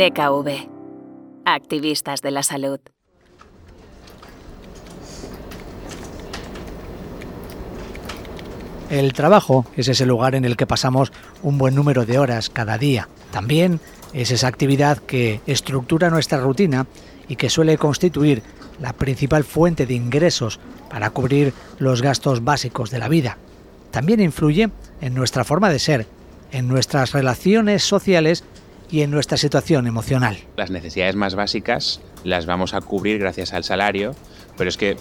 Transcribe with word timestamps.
DKV. 0.00 0.48
Activistas 1.44 2.22
de 2.22 2.30
la 2.30 2.42
salud. 2.42 2.80
El 8.88 9.12
trabajo 9.12 9.66
es 9.76 9.88
ese 9.88 10.06
lugar 10.06 10.34
en 10.34 10.46
el 10.46 10.56
que 10.56 10.66
pasamos 10.66 11.12
un 11.42 11.58
buen 11.58 11.74
número 11.74 12.06
de 12.06 12.18
horas 12.18 12.48
cada 12.48 12.78
día. 12.78 13.08
También 13.30 13.78
es 14.14 14.30
esa 14.30 14.48
actividad 14.48 14.96
que 14.96 15.42
estructura 15.46 16.08
nuestra 16.08 16.40
rutina 16.40 16.86
y 17.28 17.36
que 17.36 17.50
suele 17.50 17.76
constituir 17.76 18.42
la 18.80 18.94
principal 18.94 19.44
fuente 19.44 19.84
de 19.84 19.92
ingresos 19.92 20.60
para 20.88 21.10
cubrir 21.10 21.52
los 21.78 22.00
gastos 22.00 22.42
básicos 22.42 22.90
de 22.90 23.00
la 23.00 23.08
vida. 23.10 23.36
También 23.90 24.20
influye 24.20 24.70
en 25.02 25.14
nuestra 25.14 25.44
forma 25.44 25.68
de 25.68 25.78
ser, 25.78 26.06
en 26.52 26.68
nuestras 26.68 27.12
relaciones 27.12 27.84
sociales 27.84 28.44
y 28.90 29.02
en 29.02 29.10
nuestra 29.10 29.36
situación 29.36 29.86
emocional. 29.86 30.38
Las 30.56 30.70
necesidades 30.70 31.16
más 31.16 31.34
básicas 31.34 32.00
las 32.24 32.46
vamos 32.46 32.74
a 32.74 32.80
cubrir 32.80 33.18
gracias 33.18 33.52
al 33.52 33.64
salario, 33.64 34.14
pero 34.56 34.68
es 34.68 34.76
que 34.76 34.96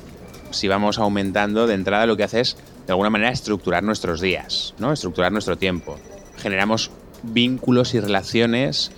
si 0.52 0.68
vamos 0.68 1.00
aumentando 1.00 1.68
de 1.68 1.76
entrada 1.76 2.06
lo 2.06 2.18
que 2.18 2.24
hace 2.24 2.42
es 2.42 2.58
de 2.86 2.94
alguna 2.94 3.10
manera 3.10 3.32
estructurar 3.32 3.84
nuestros 3.84 4.22
días, 4.22 4.74
¿no? 4.80 4.92
estructurar 4.92 5.32
nuestro 5.32 5.58
tiempo. 5.58 5.98
Generamos 6.38 6.92
vínculos 7.24 7.94
y 7.94 8.00
relaciones 8.00 8.92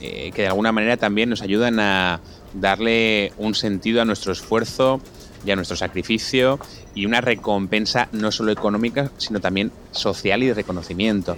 eh, 0.00 0.30
que 0.34 0.42
de 0.42 0.48
alguna 0.48 0.72
manera 0.72 0.96
también 0.96 1.30
nos 1.30 1.42
ayudan 1.42 1.80
a 1.80 2.20
darle 2.54 3.32
un 3.36 3.54
sentido 3.54 4.02
a 4.02 4.04
nuestro 4.04 4.32
esfuerzo 4.32 5.00
y 5.44 5.50
a 5.50 5.56
nuestro 5.56 5.76
sacrificio 5.76 6.58
y 6.94 7.06
una 7.06 7.20
recompensa 7.20 8.08
no 8.12 8.32
solo 8.32 8.52
económica, 8.52 9.10
sino 9.18 9.40
también 9.40 9.72
social 9.92 10.42
y 10.42 10.46
de 10.46 10.54
reconocimiento. 10.54 11.36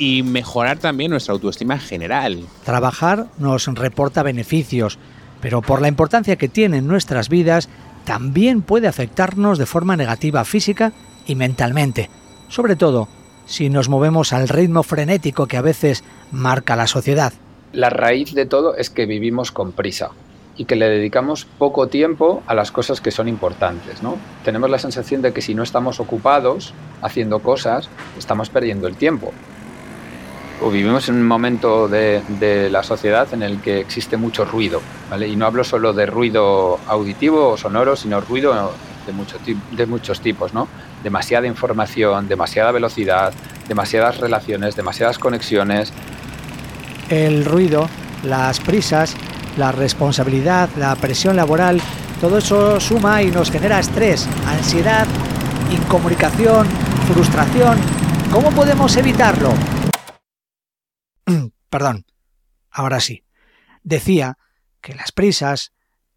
Y 0.00 0.24
mejorar 0.24 0.78
también 0.78 1.12
nuestra 1.12 1.34
autoestima 1.34 1.78
general. 1.78 2.40
Trabajar 2.64 3.26
nos 3.38 3.66
reporta 3.66 4.24
beneficios, 4.24 4.98
pero 5.40 5.62
por 5.62 5.80
la 5.80 5.88
importancia 5.88 6.34
que 6.34 6.48
tiene 6.48 6.78
en 6.78 6.88
nuestras 6.88 7.28
vidas, 7.28 7.68
también 8.04 8.62
puede 8.62 8.88
afectarnos 8.88 9.58
de 9.58 9.66
forma 9.66 9.96
negativa 9.96 10.44
física 10.44 10.92
y 11.26 11.36
mentalmente, 11.36 12.10
sobre 12.48 12.74
todo 12.74 13.08
si 13.44 13.68
nos 13.68 13.88
movemos 13.88 14.32
al 14.32 14.48
ritmo 14.48 14.82
frenético 14.82 15.46
que 15.46 15.56
a 15.56 15.62
veces 15.62 16.02
marca 16.32 16.76
la 16.76 16.86
sociedad. 16.86 17.32
La 17.72 17.90
raíz 17.90 18.34
de 18.34 18.46
todo 18.46 18.76
es 18.76 18.90
que 18.90 19.06
vivimos 19.06 19.52
con 19.52 19.72
prisa 19.72 20.10
y 20.56 20.64
que 20.66 20.76
le 20.76 20.88
dedicamos 20.88 21.46
poco 21.58 21.88
tiempo 21.88 22.42
a 22.46 22.54
las 22.54 22.70
cosas 22.70 23.00
que 23.00 23.10
son 23.10 23.28
importantes. 23.28 24.02
¿no? 24.02 24.16
Tenemos 24.44 24.70
la 24.70 24.78
sensación 24.78 25.22
de 25.22 25.32
que 25.32 25.42
si 25.42 25.54
no 25.54 25.62
estamos 25.62 26.00
ocupados 26.00 26.74
haciendo 27.02 27.40
cosas, 27.40 27.88
estamos 28.18 28.50
perdiendo 28.50 28.86
el 28.86 28.96
tiempo. 28.96 29.32
Vivimos 30.68 31.08
en 31.08 31.16
un 31.16 31.26
momento 31.26 31.88
de, 31.88 32.68
la 32.70 32.82
sociedad 32.82 33.26
en 33.32 33.42
el 33.42 33.60
que 33.60 33.80
existe 33.80 34.16
mucho 34.16 34.44
ruido, 34.44 34.80
y 35.26 35.34
no 35.34 35.46
hablo 35.46 35.64
solo 35.64 35.92
de 35.92 36.06
ruido 36.06 36.78
auditivo 36.86 37.48
o 37.48 37.56
sonoro, 37.56 37.96
sino 37.96 38.20
ruido 38.20 38.72
de, 39.06 39.12
mucho, 39.12 39.38
de 39.72 39.86
muchos 39.86 40.20
tipos, 40.20 40.54
¿no? 40.54 40.68
demasiada 41.02 41.46
información, 41.46 42.28
demasiada 42.28 42.72
velocidad, 42.72 43.32
demasiadas 43.68 44.18
relaciones, 44.18 44.76
demasiadas 44.76 45.18
conexiones. 45.18 45.92
El 47.08 47.44
ruido, 47.44 47.88
las 48.22 48.60
prisas, 48.60 49.16
la 49.56 49.72
responsabilidad, 49.72 50.68
la 50.76 50.94
presión 50.96 51.36
laboral, 51.36 51.80
todo 52.20 52.38
eso 52.38 52.78
suma 52.80 53.22
y 53.22 53.30
nos 53.30 53.50
genera 53.50 53.80
estrés, 53.80 54.28
ansiedad, 54.46 55.06
incomunicación, 55.72 56.66
frustración. 57.12 57.78
¿Cómo 58.30 58.50
podemos 58.50 58.96
evitarlo? 58.96 59.54
Perdón, 61.70 62.06
ahora 62.70 63.00
sí. 63.00 63.24
Decía 63.82 64.38
que 64.80 64.94
las 64.94 65.12
prisas, 65.12 65.72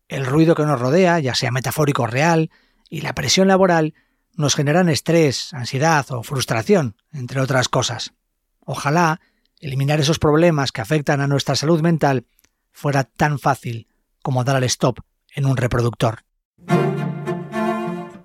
el 0.08 0.26
ruido 0.26 0.56
que 0.56 0.64
nos 0.64 0.80
rodea, 0.80 1.20
ya 1.20 1.36
sea 1.36 1.52
metafórico 1.52 2.04
o 2.04 2.08
real, 2.08 2.52
y 2.90 3.02
la 3.02 3.14
presión 3.14 3.48
laboral 3.48 3.94
nos 4.36 4.56
generan 4.56 4.90
estrés, 4.90 5.54
ansiedad 5.54 6.06
o 6.12 6.24
frustración, 6.24 6.96
entre 7.12 7.40
otras 7.42 7.70
cosas. 7.70 8.14
Ojalá 8.60 9.22
eliminar 9.60 10.00
esos 10.00 10.20
problemas 10.20 10.72
que 10.72 10.82
afectan 10.82 11.22
a 11.22 11.28
nuestra 11.28 11.56
salud 11.56 11.82
mental 11.82 12.26
fuera 12.72 13.04
tan 13.04 13.40
fácil 13.40 13.88
como 14.22 14.44
dar 14.44 14.56
al 14.56 14.64
stop 14.64 15.00
en 15.36 15.46
un 15.46 15.58
reproductor. 15.58 16.24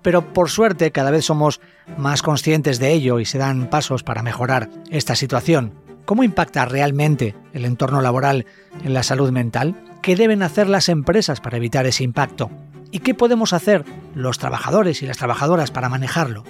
Pero 0.01 0.33
por 0.33 0.49
suerte 0.49 0.91
cada 0.91 1.11
vez 1.11 1.25
somos 1.25 1.61
más 1.97 2.21
conscientes 2.21 2.79
de 2.79 2.93
ello 2.93 3.19
y 3.19 3.25
se 3.25 3.37
dan 3.37 3.69
pasos 3.69 4.03
para 4.03 4.23
mejorar 4.23 4.69
esta 4.89 5.15
situación. 5.15 5.88
¿Cómo 6.09 6.23
impacta 6.23 6.65
realmente 6.65 7.35
el 7.53 7.65
entorno 7.65 8.01
laboral 8.01 8.47
en 8.83 8.95
la 8.95 9.03
salud 9.03 9.29
mental? 9.29 9.75
¿Qué 10.01 10.15
deben 10.15 10.41
hacer 10.41 10.67
las 10.67 10.89
empresas 10.89 11.39
para 11.39 11.57
evitar 11.57 11.85
ese 11.85 12.03
impacto? 12.03 12.49
¿Y 12.89 13.01
qué 13.01 13.13
podemos 13.13 13.53
hacer 13.53 13.85
los 14.15 14.39
trabajadores 14.39 15.03
y 15.03 15.05
las 15.05 15.17
trabajadoras 15.17 15.69
para 15.69 15.87
manejarlo? 15.87 16.45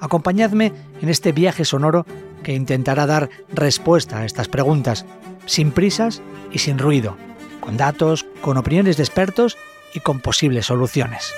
Acompañadme 0.00 0.72
en 1.00 1.08
este 1.08 1.30
viaje 1.30 1.64
sonoro 1.64 2.06
que 2.42 2.54
intentará 2.54 3.06
dar 3.06 3.30
respuesta 3.52 4.18
a 4.18 4.24
estas 4.24 4.48
preguntas, 4.48 5.06
sin 5.46 5.70
prisas 5.70 6.20
y 6.50 6.58
sin 6.58 6.80
ruido, 6.80 7.16
con 7.60 7.76
datos, 7.76 8.26
con 8.40 8.56
opiniones 8.56 8.96
de 8.96 9.04
expertos 9.04 9.56
y 9.94 10.00
con 10.00 10.18
posibles 10.18 10.66
soluciones. 10.66 11.32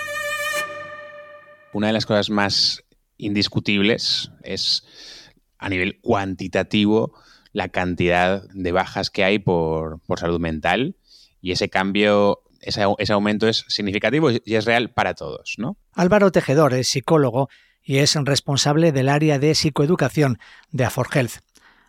Una 1.75 1.88
de 1.88 1.93
las 1.93 2.06
cosas 2.06 2.31
más 2.31 2.84
indiscutibles 3.19 4.31
es 4.43 4.82
a 5.58 5.69
nivel 5.69 6.00
cuantitativo 6.00 7.12
la 7.56 7.71
cantidad 7.71 8.43
de 8.53 8.71
bajas 8.71 9.09
que 9.09 9.25
hay 9.25 9.39
por, 9.39 9.99
por 10.00 10.21
salud 10.21 10.39
mental 10.39 10.97
y 11.41 11.53
ese 11.53 11.71
cambio 11.71 12.43
ese, 12.61 12.83
ese, 12.99 13.15
aumento 13.15 13.49
es 13.49 13.65
significativo 13.69 14.31
y 14.31 14.55
es 14.56 14.67
real 14.67 14.91
para 14.91 15.15
todos, 15.15 15.55
¿no? 15.56 15.78
Álvaro 15.94 16.31
Tejedor 16.31 16.75
es 16.75 16.89
psicólogo 16.89 17.49
y 17.83 17.99
es 17.99 18.15
responsable 18.15 18.93
del 18.93 19.09
área 19.09 19.39
de 19.39 19.55
psicoeducación 19.55 20.39
de 20.71 20.84
Afor 20.84 21.09
Health. 21.11 21.39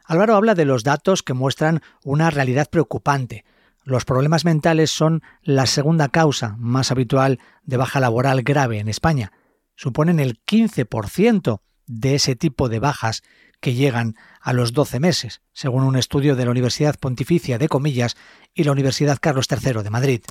Álvaro 0.05 0.37
habla 0.37 0.55
de 0.55 0.63
los 0.63 0.85
datos 0.85 1.21
que 1.21 1.33
muestran 1.33 1.81
una 2.01 2.29
realidad 2.29 2.69
preocupante. 2.69 3.43
Los 3.83 4.05
problemas 4.05 4.45
mentales 4.45 4.89
son 4.89 5.21
la 5.41 5.65
segunda 5.65 6.07
causa 6.07 6.55
más 6.59 6.91
habitual 6.91 7.39
de 7.63 7.75
baja 7.75 7.99
laboral 7.99 8.41
grave 8.43 8.79
en 8.79 8.87
España. 8.87 9.33
Suponen 9.75 10.21
el 10.21 10.39
15% 10.45 11.59
de 11.87 12.15
ese 12.15 12.37
tipo 12.37 12.69
de 12.69 12.79
bajas 12.79 13.23
que 13.59 13.73
llegan 13.73 14.15
a 14.41 14.53
los 14.53 14.73
12 14.73 14.99
meses, 14.99 15.41
según 15.53 15.83
un 15.83 15.97
estudio 15.97 16.35
de 16.35 16.45
la 16.45 16.51
Universidad 16.51 16.99
Pontificia 16.99 17.57
de 17.57 17.67
Comillas 17.67 18.15
y 18.53 18.63
la 18.63 18.71
Universidad 18.71 19.17
Carlos 19.19 19.47
III 19.49 19.83
de 19.83 19.89
Madrid. 19.89 20.21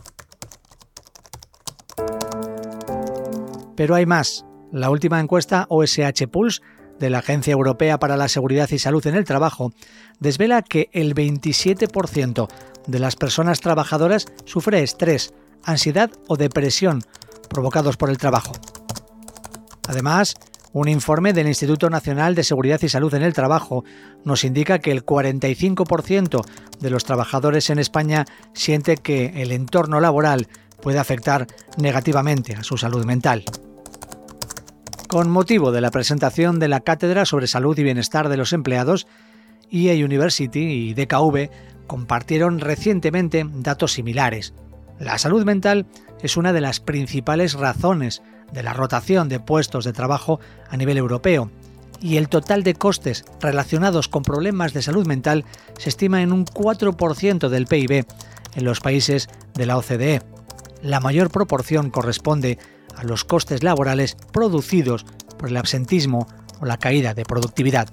Pero 3.77 3.95
hay 3.95 4.07
más. 4.07 4.45
La 4.73 4.91
última 4.91 5.21
encuesta 5.21 5.67
OSH 5.69 6.27
Pulse 6.31 6.61
de 6.99 7.11
la 7.11 7.19
Agencia 7.19 7.53
Europea 7.53 7.99
para 7.99 8.17
la 8.17 8.29
Seguridad 8.29 8.71
y 8.71 8.79
Salud 8.79 9.07
en 9.07 9.15
el 9.15 9.25
Trabajo 9.25 9.73
desvela 10.19 10.63
que 10.63 10.89
el 10.93 11.15
27% 11.15 12.49
de 12.87 12.99
las 12.99 13.17
personas 13.17 13.61
trabajadoras 13.61 14.27
sufre 14.45 14.83
estrés, 14.83 15.35
ansiedad 15.63 16.11
o 16.29 16.37
depresión 16.37 17.03
provocados 17.49 17.97
por 17.97 18.11
el 18.11 18.19
trabajo. 18.19 18.53
Además, 19.89 20.35
un 20.77 20.89
informe 20.89 21.33
del 21.33 21.49
Instituto 21.49 21.89
Nacional 21.89 22.35
de 22.35 22.45
Seguridad 22.45 22.83
y 22.83 22.91
Salud 22.91 23.15
en 23.15 23.23
el 23.23 23.33
Trabajo 23.33 23.83
nos 24.25 24.45
indica 24.45 24.79
que 24.79 24.93
el 24.93 25.07
45% 25.07 26.45
de 26.81 26.91
los 26.91 27.05
trabajadores 27.05 27.71
en 27.71 27.79
España 27.79 28.27
siente 28.53 28.99
que 28.99 29.41
el 29.41 29.53
entorno 29.53 30.01
laboral 30.01 30.49
puede 30.83 30.99
afectar 30.99 31.47
negativamente 31.79 32.57
a 32.57 32.63
su 32.63 32.77
salud 32.77 33.07
mental. 33.07 33.45
Con 35.09 35.31
motivo 35.31 35.73
de 35.73 35.81
la 35.81 35.91
presentación 35.91 36.59
de 36.59 36.69
la 36.69 36.81
Cátedra 36.81 37.25
sobre 37.25 37.47
Salud 37.47 37.79
y 37.79 37.83
Bienestar 37.83 38.29
de 38.29 38.37
los 38.37 38.53
Empleados, 38.53 39.07
EA 39.71 40.05
University 40.05 40.61
y 40.61 40.93
DKV 40.93 41.49
compartieron 41.87 42.61
recientemente 42.61 43.47
datos 43.51 43.95
similares. 43.95 44.53
La 44.99 45.17
salud 45.17 45.43
mental 45.47 45.87
es 46.21 46.37
una 46.37 46.53
de 46.53 46.61
las 46.61 46.81
principales 46.81 47.55
razones 47.55 48.23
de 48.53 48.63
la 48.63 48.73
rotación 48.73 49.29
de 49.29 49.41
puestos 49.41 49.85
de 49.85 49.93
trabajo 49.93 50.41
a 50.69 50.77
nivel 50.77 50.99
europeo 50.99 51.51
y 52.01 52.17
el 52.17 52.29
total 52.29 52.63
de 52.63 52.75
costes 52.75 53.25
relacionados 53.41 54.09
con 54.09 54.23
problemas 54.23 54.73
de 54.73 54.83
salud 54.83 55.07
mental 55.07 55.45
se 55.79 55.89
estima 55.89 56.23
en 56.23 56.33
un 56.33 56.45
4% 56.45 57.49
del 57.49 57.67
PIB 57.67 58.07
en 58.55 58.65
los 58.65 58.81
países 58.81 59.29
de 59.55 59.67
la 59.67 59.77
OCDE. 59.79 60.23
La 60.83 61.01
mayor 61.01 61.31
proporción 61.31 61.91
corresponde 61.91 62.59
a 62.97 63.05
los 63.05 63.25
costes 63.25 63.63
laborales 63.63 64.17
producidos 64.33 65.05
por 65.39 65.49
el 65.49 65.57
absentismo 65.57 66.27
o 66.61 66.67
la 66.67 66.79
caída 66.79 67.15
de 67.15 67.25
productividad. 67.25 67.89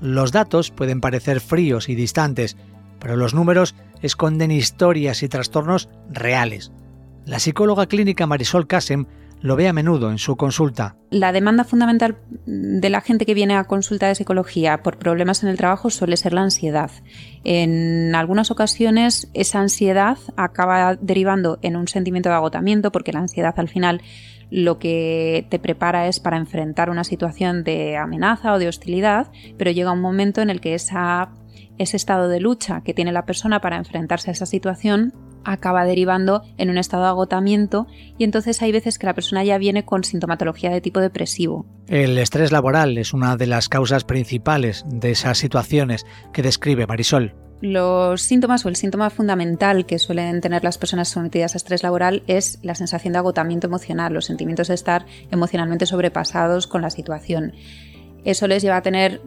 Los 0.00 0.32
datos 0.32 0.72
pueden 0.72 1.00
parecer 1.00 1.40
fríos 1.40 1.88
y 1.88 1.94
distantes, 1.94 2.56
pero 3.02 3.16
los 3.16 3.34
números 3.34 3.74
esconden 4.00 4.52
historias 4.52 5.22
y 5.24 5.28
trastornos 5.28 5.88
reales. 6.08 6.72
La 7.26 7.40
psicóloga 7.40 7.86
clínica 7.86 8.26
Marisol 8.26 8.68
Casem 8.68 9.06
lo 9.40 9.56
ve 9.56 9.66
a 9.66 9.72
menudo 9.72 10.10
en 10.10 10.18
su 10.18 10.36
consulta. 10.36 10.94
La 11.10 11.32
demanda 11.32 11.64
fundamental 11.64 12.16
de 12.46 12.90
la 12.90 13.00
gente 13.00 13.26
que 13.26 13.34
viene 13.34 13.56
a 13.56 13.64
consulta 13.64 14.06
de 14.06 14.14
psicología 14.14 14.84
por 14.84 14.98
problemas 14.98 15.42
en 15.42 15.48
el 15.48 15.56
trabajo 15.56 15.90
suele 15.90 16.16
ser 16.16 16.32
la 16.32 16.42
ansiedad. 16.42 16.92
En 17.42 18.14
algunas 18.14 18.52
ocasiones 18.52 19.28
esa 19.34 19.60
ansiedad 19.60 20.16
acaba 20.36 20.94
derivando 20.94 21.58
en 21.62 21.76
un 21.76 21.88
sentimiento 21.88 22.28
de 22.28 22.36
agotamiento 22.36 22.92
porque 22.92 23.12
la 23.12 23.18
ansiedad 23.18 23.54
al 23.56 23.68
final 23.68 24.00
lo 24.52 24.78
que 24.78 25.46
te 25.48 25.58
prepara 25.58 26.06
es 26.08 26.20
para 26.20 26.36
enfrentar 26.36 26.90
una 26.90 27.04
situación 27.04 27.64
de 27.64 27.96
amenaza 27.96 28.52
o 28.52 28.58
de 28.58 28.68
hostilidad, 28.68 29.28
pero 29.56 29.70
llega 29.70 29.92
un 29.92 30.02
momento 30.02 30.42
en 30.42 30.50
el 30.50 30.60
que 30.60 30.74
esa, 30.74 31.30
ese 31.78 31.96
estado 31.96 32.28
de 32.28 32.40
lucha 32.40 32.82
que 32.84 32.94
tiene 32.94 33.12
la 33.12 33.24
persona 33.24 33.60
para 33.60 33.76
enfrentarse 33.76 34.30
a 34.30 34.32
esa 34.32 34.46
situación 34.46 35.12
acaba 35.44 35.84
derivando 35.84 36.42
en 36.56 36.70
un 36.70 36.78
estado 36.78 37.04
de 37.04 37.08
agotamiento 37.10 37.86
y 38.18 38.24
entonces 38.24 38.62
hay 38.62 38.72
veces 38.72 38.98
que 38.98 39.06
la 39.06 39.14
persona 39.14 39.44
ya 39.44 39.58
viene 39.58 39.84
con 39.84 40.04
sintomatología 40.04 40.70
de 40.70 40.80
tipo 40.80 41.00
depresivo. 41.00 41.66
El 41.88 42.18
estrés 42.18 42.52
laboral 42.52 42.96
es 42.98 43.12
una 43.12 43.36
de 43.36 43.46
las 43.46 43.68
causas 43.68 44.04
principales 44.04 44.84
de 44.88 45.10
esas 45.10 45.38
situaciones 45.38 46.06
que 46.32 46.42
describe 46.42 46.86
Marisol. 46.86 47.34
Los 47.60 48.22
síntomas 48.22 48.66
o 48.66 48.68
el 48.68 48.74
síntoma 48.74 49.08
fundamental 49.08 49.86
que 49.86 50.00
suelen 50.00 50.40
tener 50.40 50.64
las 50.64 50.78
personas 50.78 51.08
sometidas 51.08 51.54
a 51.54 51.58
estrés 51.58 51.84
laboral 51.84 52.24
es 52.26 52.58
la 52.62 52.74
sensación 52.74 53.12
de 53.12 53.20
agotamiento 53.20 53.68
emocional, 53.68 54.12
los 54.12 54.24
sentimientos 54.24 54.66
de 54.66 54.74
estar 54.74 55.06
emocionalmente 55.30 55.86
sobrepasados 55.86 56.66
con 56.66 56.82
la 56.82 56.90
situación. 56.90 57.52
Eso 58.24 58.48
les 58.48 58.62
lleva 58.62 58.78
a 58.78 58.82
tener 58.82 59.20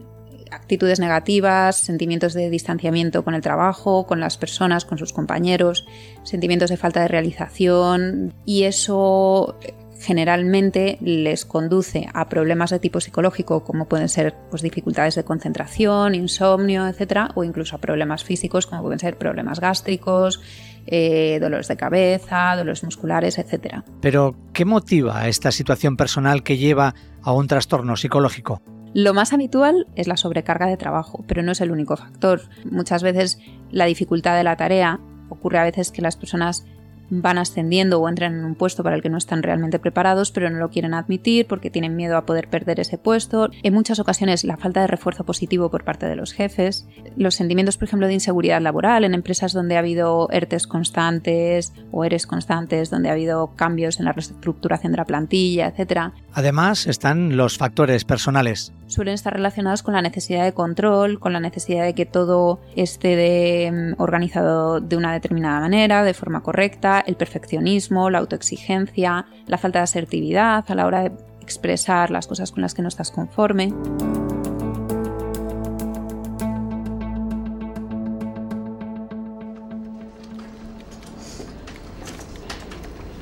actitudes 0.56 1.00
negativas, 1.00 1.78
sentimientos 1.78 2.34
de 2.34 2.50
distanciamiento 2.50 3.24
con 3.24 3.36
el 3.36 3.42
trabajo, 3.42 4.06
con 4.08 4.20
las 4.20 4.38
personas, 4.38 4.86
con 4.86 4.98
sus 4.98 5.14
compañeros, 5.14 5.86
sentimientos 6.24 6.70
de 6.70 6.78
falta 6.78 7.02
de 7.02 7.08
realización 7.08 8.34
y 8.46 8.64
eso 8.64 9.58
generalmente 10.00 10.98
les 11.02 11.46
conduce 11.46 12.08
a 12.14 12.30
problemas 12.30 12.70
de 12.70 12.80
tipo 12.80 13.00
psicológico 13.00 13.64
como 13.64 13.88
pueden 13.88 14.10
ser 14.10 14.36
pues, 14.50 14.62
dificultades 14.62 15.16
de 15.16 15.24
concentración, 15.24 16.16
insomnio, 16.16 16.88
etcétera, 16.88 17.32
o 17.36 17.44
incluso 17.44 17.76
a 17.76 17.80
problemas 17.80 18.24
físicos 18.24 18.68
como 18.68 18.84
pueden 18.84 19.00
ser 19.00 19.18
problemas 19.18 19.60
gástricos, 19.60 20.42
eh, 20.88 21.40
dolores 21.42 21.68
de 21.68 21.78
cabeza, 21.78 22.56
dolores 22.56 22.84
musculares, 22.84 23.40
etcétera. 23.40 23.84
Pero, 24.02 24.36
¿qué 24.54 24.66
motiva 24.66 25.28
esta 25.28 25.52
situación 25.52 25.98
personal 25.98 26.44
que 26.44 26.58
lleva 26.58 26.94
a 27.24 27.34
un 27.34 27.48
trastorno 27.48 27.96
psicológico? 27.96 28.62
Lo 28.96 29.14
más 29.14 29.34
habitual 29.34 29.88
es 29.98 30.08
la 30.08 30.16
sobrecarga 30.16 30.68
de 30.68 30.78
trabajo, 30.78 31.26
pero 31.28 31.44
no 31.44 31.52
es 31.52 31.60
el 31.60 31.72
único 31.72 31.98
factor. 31.98 32.44
Muchas 32.64 33.04
veces 33.04 33.40
la 33.70 33.84
dificultad 33.88 34.38
de 34.38 34.46
la 34.46 34.56
tarea 34.56 35.02
ocurre 35.28 35.60
a 35.60 35.66
veces 35.66 35.92
que 35.92 36.02
las 36.02 36.16
personas 36.16 36.66
van 37.10 37.38
ascendiendo 37.38 38.00
o 38.00 38.10
entran 38.10 38.36
en 38.36 38.46
un 38.46 38.56
puesto 38.56 38.84
para 38.84 38.96
el 38.96 39.02
que 39.02 39.10
no 39.10 39.18
están 39.18 39.44
realmente 39.44 39.80
preparados, 39.80 40.32
pero 40.32 40.50
no 40.50 40.58
lo 40.58 40.70
quieren 40.70 40.94
admitir 40.94 41.46
porque 41.48 41.70
tienen 41.70 41.96
miedo 41.96 42.18
a 42.18 42.26
poder 42.26 42.48
perder 42.50 42.80
ese 42.80 42.98
puesto. 42.98 43.50
En 43.64 43.74
muchas 43.74 44.00
ocasiones 44.00 44.44
la 44.44 44.58
falta 44.58 44.82
de 44.82 44.88
refuerzo 44.88 45.24
positivo 45.24 45.70
por 45.70 45.84
parte 45.84 46.08
de 46.08 46.16
los 46.16 46.34
jefes, 46.34 46.88
los 47.16 47.36
sentimientos, 47.36 47.78
por 47.78 47.88
ejemplo, 47.88 48.08
de 48.08 48.14
inseguridad 48.14 48.62
laboral 48.62 49.04
en 49.04 49.14
empresas 49.14 49.54
donde 49.54 49.76
ha 49.76 49.80
habido 49.80 50.30
ERTES 50.32 50.68
constantes 50.68 51.74
o 51.92 52.06
ERES 52.06 52.28
constantes, 52.28 52.90
donde 52.90 53.10
ha 53.10 53.14
habido 53.14 53.56
cambios 53.56 54.00
en 54.00 54.06
la 54.06 54.14
reestructuración 54.14 54.92
de 54.92 54.98
la 54.98 55.06
plantilla, 55.06 55.68
etc. 55.68 56.14
Además 56.34 56.88
están 56.88 57.38
los 57.38 57.58
factores 57.58 58.06
personales. 58.06 58.74
Suelen 58.88 59.16
estar 59.16 59.34
relacionados 59.34 59.82
con 59.82 59.96
la 59.96 60.02
necesidad 60.04 60.44
de 60.44 60.54
control, 60.54 61.20
con 61.20 61.34
la 61.34 61.40
necesidad 61.40 61.84
de 61.84 61.96
que 61.96 62.06
todo 62.06 62.60
esté 62.76 63.72
mm, 63.72 64.00
organizado 64.00 64.80
de 64.80 64.96
una 64.96 65.12
determinada 65.12 65.60
manera, 65.60 66.04
de 66.04 66.14
forma 66.14 66.44
correcta, 66.44 67.04
el 67.06 67.16
perfeccionismo, 67.16 68.12
la 68.12 68.20
autoexigencia, 68.20 69.26
la 69.48 69.58
falta 69.58 69.80
de 69.80 69.84
asertividad 69.84 70.64
a 70.68 70.76
la 70.76 70.86
hora 70.86 71.02
de 71.02 71.12
expresar 71.42 72.12
las 72.12 72.28
cosas 72.28 72.52
con 72.52 72.62
las 72.62 72.76
que 72.76 72.84
no 72.84 72.88
estás 72.88 73.10
conforme. 73.10 73.74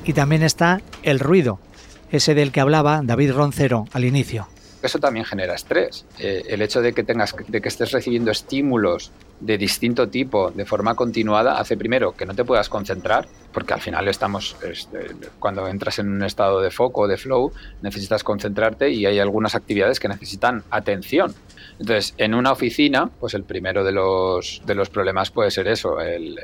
Y 0.04 0.12
también 0.12 0.42
está 0.42 0.82
el 1.02 1.18
ruido, 1.18 1.58
ese 2.10 2.34
del 2.34 2.52
que 2.52 2.60
hablaba 2.60 3.00
David 3.02 3.32
Roncero 3.32 3.86
al 3.92 4.04
inicio. 4.04 4.53
Eso 4.84 4.98
también 4.98 5.24
genera 5.24 5.54
estrés. 5.54 6.04
Eh, 6.18 6.44
el 6.46 6.60
hecho 6.60 6.82
de 6.82 6.92
que 6.92 7.02
tengas, 7.02 7.34
de 7.48 7.62
que 7.62 7.68
estés 7.68 7.90
recibiendo 7.90 8.30
estímulos 8.30 9.12
de 9.40 9.56
distinto 9.56 10.10
tipo 10.10 10.50
de 10.50 10.66
forma 10.66 10.94
continuada 10.94 11.58
hace 11.58 11.78
primero 11.78 12.12
que 12.12 12.26
no 12.26 12.34
te 12.34 12.44
puedas 12.44 12.68
concentrar, 12.68 13.26
porque 13.50 13.72
al 13.72 13.80
final 13.80 14.06
estamos, 14.08 14.56
este, 14.62 15.06
cuando 15.38 15.66
entras 15.68 16.00
en 16.00 16.10
un 16.10 16.22
estado 16.22 16.60
de 16.60 16.70
foco, 16.70 17.08
de 17.08 17.16
flow, 17.16 17.50
necesitas 17.80 18.22
concentrarte 18.22 18.90
y 18.90 19.06
hay 19.06 19.18
algunas 19.20 19.54
actividades 19.54 19.98
que 19.98 20.08
necesitan 20.08 20.62
atención. 20.70 21.34
Entonces, 21.78 22.14
en 22.18 22.34
una 22.34 22.52
oficina, 22.52 23.10
pues 23.20 23.34
el 23.34 23.44
primero 23.44 23.84
de 23.84 23.92
los, 23.92 24.62
de 24.64 24.74
los 24.74 24.90
problemas 24.90 25.30
puede 25.30 25.50
ser 25.50 25.68
eso, 25.68 26.00
el, 26.00 26.38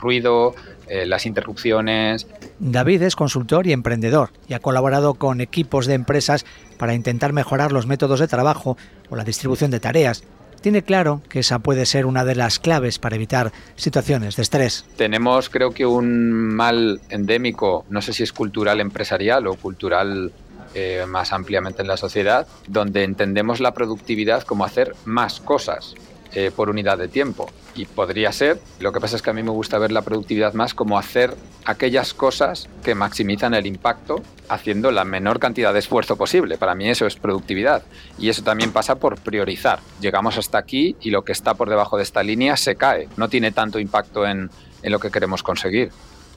ruido, 0.00 0.54
eh, 0.88 1.06
las 1.06 1.26
interrupciones. 1.26 2.26
David 2.58 3.02
es 3.02 3.16
consultor 3.16 3.66
y 3.66 3.72
emprendedor 3.72 4.30
y 4.48 4.54
ha 4.54 4.60
colaborado 4.60 5.14
con 5.14 5.40
equipos 5.40 5.86
de 5.86 5.94
empresas 5.94 6.46
para 6.78 6.94
intentar 6.94 7.32
mejorar 7.32 7.72
los 7.72 7.86
métodos 7.86 8.20
de 8.20 8.28
trabajo 8.28 8.76
o 9.10 9.16
la 9.16 9.24
distribución 9.24 9.70
de 9.70 9.80
tareas 9.80 10.24
tiene 10.64 10.82
claro 10.82 11.20
que 11.28 11.40
esa 11.40 11.58
puede 11.58 11.84
ser 11.84 12.06
una 12.06 12.24
de 12.24 12.34
las 12.34 12.58
claves 12.58 12.98
para 12.98 13.16
evitar 13.16 13.52
situaciones 13.76 14.36
de 14.36 14.42
estrés. 14.42 14.86
Tenemos 14.96 15.50
creo 15.50 15.72
que 15.72 15.84
un 15.84 16.32
mal 16.32 17.02
endémico, 17.10 17.84
no 17.90 18.00
sé 18.00 18.14
si 18.14 18.22
es 18.22 18.32
cultural 18.32 18.80
empresarial 18.80 19.46
o 19.46 19.56
cultural 19.56 20.32
eh, 20.74 21.04
más 21.06 21.32
ampliamente 21.32 21.82
en 21.82 21.88
la 21.88 21.96
sociedad, 21.96 22.46
donde 22.66 23.04
entendemos 23.04 23.60
la 23.60 23.74
productividad 23.74 24.42
como 24.42 24.64
hacer 24.64 24.94
más 25.04 25.40
cosas. 25.40 25.94
Eh, 26.36 26.50
por 26.50 26.68
unidad 26.68 26.98
de 26.98 27.06
tiempo. 27.06 27.48
Y 27.76 27.84
podría 27.84 28.32
ser, 28.32 28.58
lo 28.80 28.90
que 28.90 28.98
pasa 28.98 29.14
es 29.14 29.22
que 29.22 29.30
a 29.30 29.32
mí 29.32 29.44
me 29.44 29.52
gusta 29.52 29.78
ver 29.78 29.92
la 29.92 30.02
productividad 30.02 30.52
más 30.52 30.74
como 30.74 30.98
hacer 30.98 31.36
aquellas 31.64 32.12
cosas 32.12 32.68
que 32.82 32.96
maximizan 32.96 33.54
el 33.54 33.66
impacto 33.66 34.20
haciendo 34.48 34.90
la 34.90 35.04
menor 35.04 35.38
cantidad 35.38 35.72
de 35.72 35.78
esfuerzo 35.78 36.16
posible. 36.16 36.58
Para 36.58 36.74
mí 36.74 36.88
eso 36.90 37.06
es 37.06 37.14
productividad. 37.14 37.84
Y 38.18 38.30
eso 38.30 38.42
también 38.42 38.72
pasa 38.72 38.96
por 38.96 39.16
priorizar. 39.20 39.78
Llegamos 40.00 40.36
hasta 40.36 40.58
aquí 40.58 40.96
y 41.00 41.10
lo 41.10 41.22
que 41.22 41.30
está 41.30 41.54
por 41.54 41.70
debajo 41.70 41.98
de 41.98 42.02
esta 42.02 42.24
línea 42.24 42.56
se 42.56 42.74
cae. 42.74 43.08
No 43.16 43.28
tiene 43.28 43.52
tanto 43.52 43.78
impacto 43.78 44.26
en, 44.26 44.50
en 44.82 44.90
lo 44.90 44.98
que 44.98 45.12
queremos 45.12 45.44
conseguir. 45.44 45.92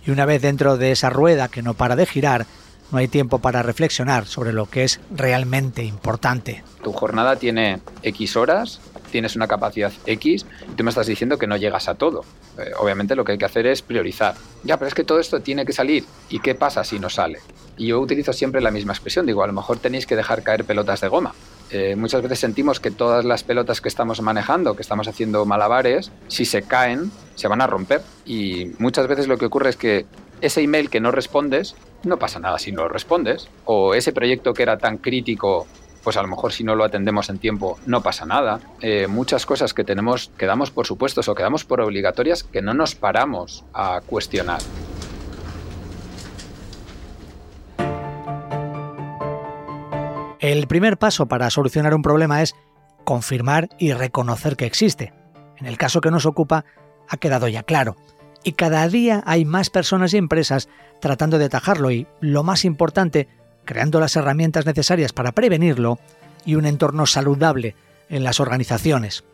Y 0.05 0.11
una 0.11 0.25
vez 0.25 0.43
dentro 0.43 0.77
de 0.77 0.91
esa 0.91 1.09
rueda 1.09 1.47
que 1.47 1.63
no 1.63 1.73
para 1.73 1.95
de 1.95 2.05
girar, 2.05 2.45
no 2.91 2.97
hay 2.97 3.07
tiempo 3.07 3.39
para 3.39 3.63
reflexionar 3.63 4.25
sobre 4.25 4.53
lo 4.53 4.67
que 4.67 4.83
es 4.83 4.99
realmente 5.11 5.83
importante. 5.83 6.63
Tu 6.83 6.93
jornada 6.93 7.35
tiene 7.35 7.79
X 8.03 8.35
horas 8.35 8.79
tienes 9.11 9.35
una 9.35 9.47
capacidad 9.47 9.91
X 10.05 10.45
y 10.71 10.75
tú 10.75 10.83
me 10.83 10.89
estás 10.89 11.07
diciendo 11.07 11.37
que 11.37 11.47
no 11.47 11.57
llegas 11.57 11.87
a 11.87 11.95
todo. 11.95 12.23
Eh, 12.57 12.71
obviamente 12.79 13.15
lo 13.15 13.23
que 13.23 13.33
hay 13.33 13.37
que 13.37 13.45
hacer 13.45 13.65
es 13.67 13.81
priorizar. 13.81 14.35
Ya, 14.63 14.77
pero 14.77 14.87
es 14.87 14.93
que 14.93 15.03
todo 15.03 15.19
esto 15.19 15.39
tiene 15.39 15.65
que 15.65 15.73
salir. 15.73 16.05
¿Y 16.29 16.39
qué 16.39 16.55
pasa 16.55 16.83
si 16.83 16.99
no 16.99 17.09
sale? 17.09 17.39
Y 17.77 17.87
yo 17.87 17.99
utilizo 17.99 18.33
siempre 18.33 18.61
la 18.61 18.71
misma 18.71 18.93
expresión. 18.93 19.25
Digo, 19.25 19.43
a 19.43 19.47
lo 19.47 19.53
mejor 19.53 19.79
tenéis 19.79 20.05
que 20.05 20.15
dejar 20.15 20.43
caer 20.43 20.65
pelotas 20.65 21.01
de 21.01 21.07
goma. 21.07 21.33
Eh, 21.69 21.95
muchas 21.95 22.21
veces 22.21 22.39
sentimos 22.39 22.79
que 22.79 22.91
todas 22.91 23.25
las 23.25 23.43
pelotas 23.43 23.81
que 23.81 23.89
estamos 23.89 24.21
manejando, 24.21 24.75
que 24.75 24.81
estamos 24.81 25.07
haciendo 25.07 25.45
malabares, 25.45 26.11
si 26.27 26.45
se 26.45 26.63
caen, 26.63 27.11
se 27.35 27.47
van 27.47 27.61
a 27.61 27.67
romper. 27.67 28.01
Y 28.25 28.71
muchas 28.79 29.07
veces 29.07 29.27
lo 29.27 29.37
que 29.37 29.45
ocurre 29.45 29.69
es 29.69 29.77
que 29.77 30.05
ese 30.41 30.61
email 30.61 30.89
que 30.89 30.99
no 30.99 31.11
respondes, 31.11 31.75
no 32.03 32.17
pasa 32.17 32.39
nada 32.39 32.59
si 32.59 32.71
no 32.71 32.83
lo 32.83 32.89
respondes. 32.89 33.49
O 33.65 33.93
ese 33.93 34.13
proyecto 34.13 34.53
que 34.53 34.63
era 34.63 34.77
tan 34.77 34.97
crítico 34.97 35.67
pues 36.07 36.15
a 36.15 36.21
lo 36.21 36.29
mejor 36.29 36.53
si 36.53 36.63
no 36.63 36.73
lo 36.73 36.85
atendemos 36.85 37.29
en 37.29 37.37
tiempo 37.37 37.77
no 37.85 38.01
pasa 38.01 38.25
nada. 38.25 38.61
Eh, 38.79 39.07
muchas 39.07 39.45
cosas 39.45 39.73
que 39.73 39.83
tenemos, 39.83 40.31
que 40.37 40.45
damos 40.45 40.71
por 40.71 40.87
supuestos 40.87 41.27
o 41.27 41.35
que 41.35 41.43
damos 41.43 41.65
por 41.65 41.81
obligatorias 41.81 42.43
que 42.43 42.61
no 42.61 42.73
nos 42.73 42.95
paramos 42.95 43.65
a 43.73 43.99
cuestionar. 44.05 44.61
El 50.39 50.67
primer 50.67 50.97
paso 50.97 51.25
para 51.25 51.49
solucionar 51.49 51.93
un 51.93 52.03
problema 52.03 52.41
es 52.41 52.55
confirmar 53.03 53.67
y 53.77 53.91
reconocer 53.91 54.55
que 54.55 54.65
existe. 54.65 55.11
En 55.57 55.65
el 55.65 55.77
caso 55.77 55.99
que 55.99 56.09
nos 56.09 56.25
ocupa, 56.25 56.63
ha 57.09 57.17
quedado 57.17 57.49
ya 57.49 57.63
claro. 57.63 57.97
Y 58.47 58.53
cada 58.53 58.87
día 58.87 59.23
hay 59.25 59.43
más 59.43 59.69
personas 59.69 60.13
y 60.13 60.17
empresas 60.17 60.69
tratando 61.01 61.37
de 61.37 61.43
atajarlo 61.43 61.91
y, 61.91 62.07
lo 62.21 62.43
más 62.43 62.63
importante, 62.63 63.27
creando 63.65 63.99
las 63.99 64.15
herramientas 64.15 64.65
necesarias 64.65 65.11
para 65.11 65.33
prevenirlo 65.33 65.99
y 66.45 66.55
un 66.55 66.65
entorno 66.65 67.05
saludable 67.07 67.75
en 68.07 68.23
las 68.23 68.39
organizaciones. 68.39 69.25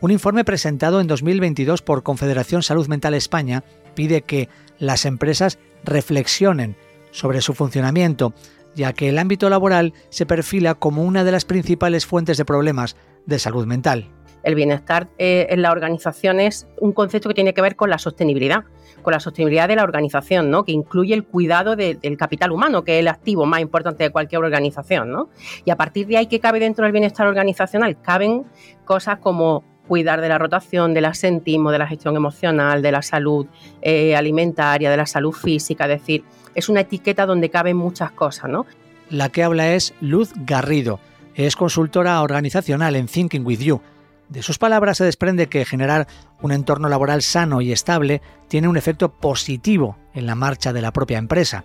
Un 0.00 0.12
informe 0.12 0.44
presentado 0.44 1.00
en 1.00 1.08
2022 1.08 1.82
por 1.82 2.04
Confederación 2.04 2.62
Salud 2.62 2.86
Mental 2.86 3.14
España 3.14 3.64
pide 3.96 4.22
que 4.22 4.48
las 4.78 5.04
empresas 5.04 5.58
reflexionen 5.82 6.76
sobre 7.10 7.40
su 7.40 7.54
funcionamiento, 7.54 8.34
ya 8.76 8.92
que 8.92 9.08
el 9.08 9.18
ámbito 9.18 9.50
laboral 9.50 9.94
se 10.10 10.26
perfila 10.26 10.76
como 10.76 11.02
una 11.02 11.24
de 11.24 11.32
las 11.32 11.44
principales 11.44 12.06
fuentes 12.06 12.36
de 12.36 12.44
problemas 12.44 12.94
de 13.26 13.40
salud 13.40 13.66
mental. 13.66 14.10
El 14.44 14.54
bienestar 14.54 15.08
eh, 15.18 15.46
en 15.50 15.62
la 15.62 15.72
organización 15.72 16.38
es 16.38 16.68
un 16.78 16.92
concepto 16.92 17.28
que 17.28 17.34
tiene 17.34 17.54
que 17.54 17.62
ver 17.62 17.76
con 17.76 17.90
la 17.90 17.98
sostenibilidad, 17.98 18.64
con 19.02 19.12
la 19.12 19.20
sostenibilidad 19.20 19.66
de 19.68 19.76
la 19.76 19.82
organización, 19.82 20.50
¿no? 20.50 20.64
que 20.64 20.72
incluye 20.72 21.14
el 21.14 21.24
cuidado 21.24 21.76
del 21.76 22.16
capital 22.16 22.52
humano, 22.52 22.84
que 22.84 22.96
es 22.96 23.00
el 23.00 23.08
activo 23.08 23.46
más 23.46 23.60
importante 23.60 24.04
de 24.04 24.10
cualquier 24.10 24.42
organización. 24.44 25.10
¿no? 25.10 25.30
Y 25.64 25.70
a 25.70 25.76
partir 25.76 26.06
de 26.06 26.18
ahí, 26.18 26.26
¿qué 26.26 26.40
cabe 26.40 26.60
dentro 26.60 26.84
del 26.84 26.92
bienestar 26.92 27.26
organizacional? 27.26 28.00
Caben 28.00 28.44
cosas 28.84 29.18
como 29.18 29.64
cuidar 29.86 30.20
de 30.20 30.28
la 30.28 30.38
rotación, 30.38 30.94
del 30.94 31.04
asentismo, 31.04 31.70
de 31.70 31.78
la 31.78 31.86
gestión 31.86 32.16
emocional, 32.16 32.82
de 32.82 32.92
la 32.92 33.02
salud 33.02 33.46
eh, 33.82 34.16
alimentaria, 34.16 34.90
de 34.90 34.96
la 34.96 35.06
salud 35.06 35.32
física, 35.32 35.84
es 35.84 36.00
decir, 36.00 36.24
es 36.54 36.68
una 36.68 36.80
etiqueta 36.80 37.26
donde 37.26 37.50
caben 37.50 37.76
muchas 37.76 38.10
cosas, 38.12 38.50
¿no? 38.50 38.66
La 39.10 39.28
que 39.28 39.42
habla 39.42 39.74
es 39.74 39.94
Luz 40.00 40.32
Garrido, 40.34 41.00
es 41.34 41.56
consultora 41.56 42.20
organizacional 42.22 42.96
en 42.96 43.06
Thinking 43.06 43.44
With 43.44 43.60
You. 43.60 43.80
De 44.28 44.42
sus 44.42 44.58
palabras 44.58 44.96
se 44.98 45.04
desprende 45.04 45.48
que 45.48 45.64
generar 45.64 46.06
un 46.40 46.52
entorno 46.52 46.88
laboral 46.88 47.22
sano 47.22 47.60
y 47.60 47.72
estable 47.72 48.22
tiene 48.48 48.68
un 48.68 48.76
efecto 48.76 49.10
positivo 49.10 49.96
en 50.14 50.26
la 50.26 50.34
marcha 50.34 50.72
de 50.72 50.82
la 50.82 50.92
propia 50.92 51.18
empresa. 51.18 51.64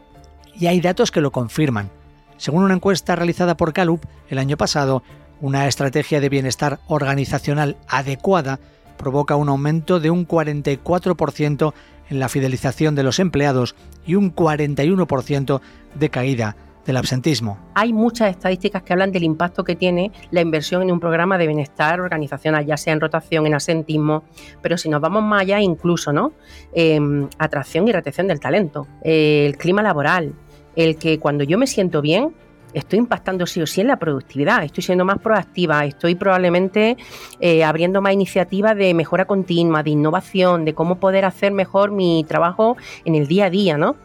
Y 0.55 0.67
hay 0.67 0.81
datos 0.81 1.11
que 1.11 1.21
lo 1.21 1.31
confirman. 1.31 1.89
Según 2.37 2.63
una 2.63 2.73
encuesta 2.73 3.15
realizada 3.15 3.55
por 3.55 3.71
Gallup 3.71 4.05
el 4.29 4.37
año 4.37 4.57
pasado, 4.57 5.03
una 5.41 5.67
estrategia 5.67 6.19
de 6.19 6.29
bienestar 6.29 6.79
organizacional 6.87 7.77
adecuada 7.87 8.59
provoca 8.97 9.37
un 9.37 9.49
aumento 9.49 9.99
de 9.99 10.09
un 10.09 10.27
44% 10.27 11.73
en 12.09 12.19
la 12.19 12.29
fidelización 12.29 12.95
de 12.95 13.03
los 13.03 13.19
empleados 13.19 13.75
y 14.05 14.15
un 14.15 14.35
41% 14.35 15.61
de 15.95 16.09
caída 16.09 16.55
del 16.89 16.97
absentismo. 16.97 17.59
Hay 17.75 17.93
muchas 17.93 18.31
estadísticas 18.31 18.81
que 18.81 18.93
hablan 18.93 19.11
del 19.11 19.23
impacto 19.23 19.63
que 19.63 19.75
tiene 19.75 20.11
la 20.31 20.41
inversión 20.41 20.81
en 20.81 20.91
un 20.91 20.99
programa 20.99 21.37
de 21.37 21.45
bienestar 21.45 22.01
organizacional, 22.01 22.65
ya 22.65 22.77
sea 22.77 22.93
en 22.93 22.99
rotación, 22.99 23.45
en 23.45 23.53
asentismo, 23.53 24.23
pero 24.63 24.75
si 24.75 24.89
nos 24.89 24.99
vamos 24.99 25.21
más 25.21 25.43
allá, 25.43 25.61
incluso, 25.61 26.11
¿no? 26.11 26.33
Em, 26.73 27.29
atracción 27.37 27.87
y 27.87 27.91
retención 27.91 28.27
del 28.27 28.39
talento, 28.39 28.87
el 29.03 29.55
clima 29.57 29.83
laboral, 29.83 30.33
el 30.75 30.97
que 30.97 31.19
cuando 31.19 31.43
yo 31.43 31.59
me 31.59 31.67
siento 31.67 32.01
bien, 32.01 32.33
estoy 32.73 32.97
impactando 32.97 33.45
sí 33.45 33.61
o 33.61 33.67
sí 33.67 33.81
en 33.81 33.87
la 33.87 33.97
productividad, 33.97 34.63
estoy 34.63 34.83
siendo 34.83 35.05
más 35.05 35.19
proactiva, 35.19 35.85
estoy 35.85 36.15
probablemente 36.15 36.97
eh, 37.39 37.63
abriendo 37.63 38.01
más 38.01 38.13
iniciativas 38.13 38.75
de 38.75 38.95
mejora 38.95 39.25
continua, 39.25 39.83
de 39.83 39.91
innovación, 39.91 40.65
de 40.65 40.73
cómo 40.73 40.99
poder 40.99 41.25
hacer 41.25 41.51
mejor 41.51 41.91
mi 41.91 42.25
trabajo 42.27 42.77
en 43.05 43.13
el 43.13 43.27
día 43.27 43.45
a 43.45 43.49
día, 43.51 43.77
¿no? 43.77 43.95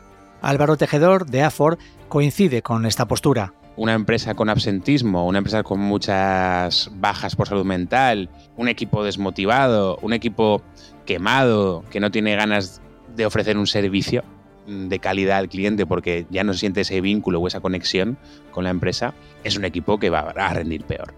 Álvaro 0.44 0.76
Tejedor, 0.76 1.24
de 1.26 1.42
AFOR, 1.42 1.78
coincide 2.08 2.62
con 2.62 2.86
esta 2.86 3.06
postura. 3.06 3.54
Una 3.76 3.94
empresa 3.94 4.34
con 4.34 4.48
absentismo, 4.48 5.26
una 5.26 5.38
empresa 5.38 5.62
con 5.64 5.80
muchas 5.80 6.90
bajas 6.94 7.34
por 7.34 7.48
salud 7.48 7.64
mental, 7.64 8.30
un 8.56 8.68
equipo 8.68 9.02
desmotivado, 9.02 9.98
un 10.00 10.12
equipo 10.12 10.62
quemado, 11.06 11.84
que 11.90 11.98
no 11.98 12.10
tiene 12.10 12.36
ganas 12.36 12.80
de 13.16 13.26
ofrecer 13.26 13.58
un 13.58 13.66
servicio, 13.66 14.22
de 14.66 14.98
calidad 14.98 15.38
al 15.38 15.48
cliente 15.48 15.86
porque 15.86 16.26
ya 16.30 16.44
no 16.44 16.54
siente 16.54 16.82
ese 16.82 17.00
vínculo 17.00 17.40
o 17.40 17.46
esa 17.46 17.60
conexión 17.60 18.16
con 18.50 18.64
la 18.64 18.70
empresa, 18.70 19.14
es 19.42 19.56
un 19.56 19.64
equipo 19.64 19.98
que 19.98 20.10
va 20.10 20.20
a 20.20 20.54
rendir 20.54 20.84
peor. 20.84 21.14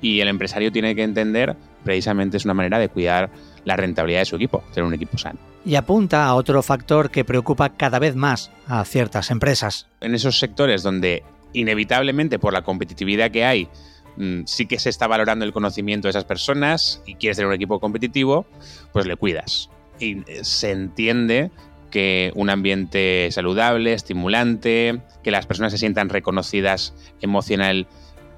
Y 0.00 0.20
el 0.20 0.28
empresario 0.28 0.72
tiene 0.72 0.94
que 0.94 1.04
entender, 1.04 1.56
precisamente 1.84 2.36
es 2.36 2.44
una 2.44 2.54
manera 2.54 2.78
de 2.78 2.88
cuidar 2.88 3.30
la 3.64 3.76
rentabilidad 3.76 4.20
de 4.20 4.26
su 4.26 4.36
equipo, 4.36 4.62
tener 4.72 4.86
un 4.86 4.94
equipo 4.94 5.18
sano. 5.18 5.38
Y 5.64 5.76
apunta 5.76 6.26
a 6.26 6.34
otro 6.34 6.62
factor 6.62 7.10
que 7.10 7.24
preocupa 7.24 7.70
cada 7.70 7.98
vez 7.98 8.16
más 8.16 8.50
a 8.66 8.84
ciertas 8.84 9.30
empresas. 9.30 9.86
En 10.00 10.14
esos 10.14 10.38
sectores 10.38 10.82
donde 10.82 11.22
inevitablemente 11.52 12.38
por 12.38 12.52
la 12.52 12.62
competitividad 12.62 13.30
que 13.30 13.44
hay, 13.44 13.68
mm, 14.16 14.42
sí 14.46 14.66
que 14.66 14.78
se 14.78 14.90
está 14.90 15.06
valorando 15.06 15.44
el 15.44 15.52
conocimiento 15.52 16.06
de 16.06 16.10
esas 16.10 16.24
personas 16.24 17.02
y 17.06 17.14
quieres 17.14 17.36
tener 17.36 17.48
un 17.48 17.54
equipo 17.54 17.78
competitivo, 17.78 18.46
pues 18.92 19.06
le 19.06 19.16
cuidas. 19.16 19.70
Y 20.00 20.18
eh, 20.28 20.40
se 20.42 20.72
entiende 20.72 21.50
que 21.90 22.32
un 22.34 22.50
ambiente 22.50 23.28
saludable, 23.30 23.92
estimulante, 23.92 25.00
que 25.22 25.30
las 25.30 25.46
personas 25.46 25.72
se 25.72 25.78
sientan 25.78 26.08
reconocidas 26.08 26.94
emocional 27.20 27.86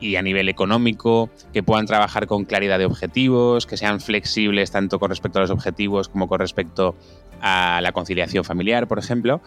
y 0.01 0.17
a 0.17 0.23
nivel 0.23 0.49
económico, 0.49 1.31
que 1.53 1.63
puedan 1.63 1.87
trabajar 1.87 2.27
con 2.27 2.45
claridad 2.45 2.79
de 2.79 2.87
objetivos, 2.87 3.67
que 3.67 3.77
sean 3.77 4.01
flexibles 4.01 4.71
tanto 4.71 4.99
con 4.99 5.11
respecto 5.11 5.39
a 5.39 5.43
los 5.43 5.51
objetivos 5.51 6.09
como 6.09 6.29
con 6.29 6.41
respecto 6.41 6.95
a 7.41 7.81
la 7.83 7.93
conciliación 7.93 8.45
familiar, 8.45 8.87
por 8.89 8.99
ejemplo. 8.99 9.41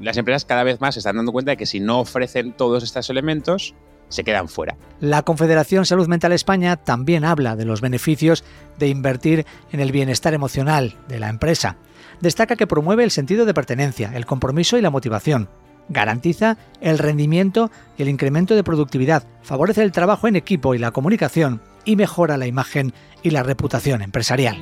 Las 0.00 0.16
empresas 0.16 0.44
cada 0.44 0.62
vez 0.62 0.80
más 0.80 0.94
se 0.94 1.00
están 1.00 1.16
dando 1.16 1.32
cuenta 1.32 1.52
de 1.52 1.56
que 1.56 1.66
si 1.66 1.80
no 1.80 2.00
ofrecen 2.00 2.52
todos 2.52 2.82
estos 2.82 3.10
elementos, 3.10 3.74
se 4.08 4.24
quedan 4.24 4.48
fuera. 4.48 4.76
La 5.00 5.22
Confederación 5.22 5.86
Salud 5.86 6.08
Mental 6.08 6.32
España 6.32 6.76
también 6.76 7.24
habla 7.24 7.54
de 7.54 7.64
los 7.64 7.80
beneficios 7.80 8.44
de 8.78 8.88
invertir 8.88 9.46
en 9.70 9.80
el 9.80 9.92
bienestar 9.92 10.34
emocional 10.34 10.96
de 11.08 11.20
la 11.20 11.28
empresa 11.28 11.76
destaca 12.20 12.56
que 12.56 12.66
promueve 12.66 13.04
el 13.04 13.10
sentido 13.10 13.44
de 13.44 13.54
pertenencia, 13.54 14.12
el 14.14 14.26
compromiso 14.26 14.78
y 14.78 14.82
la 14.82 14.90
motivación. 14.90 15.48
Garantiza 15.90 16.56
el 16.80 16.98
rendimiento 16.98 17.68
y 17.98 18.02
el 18.02 18.08
incremento 18.08 18.54
de 18.54 18.62
productividad, 18.62 19.26
favorece 19.42 19.82
el 19.82 19.90
trabajo 19.90 20.28
en 20.28 20.36
equipo 20.36 20.76
y 20.76 20.78
la 20.78 20.92
comunicación 20.92 21.60
y 21.84 21.96
mejora 21.96 22.36
la 22.36 22.46
imagen 22.46 22.94
y 23.24 23.30
la 23.30 23.42
reputación 23.42 24.00
empresarial. 24.00 24.60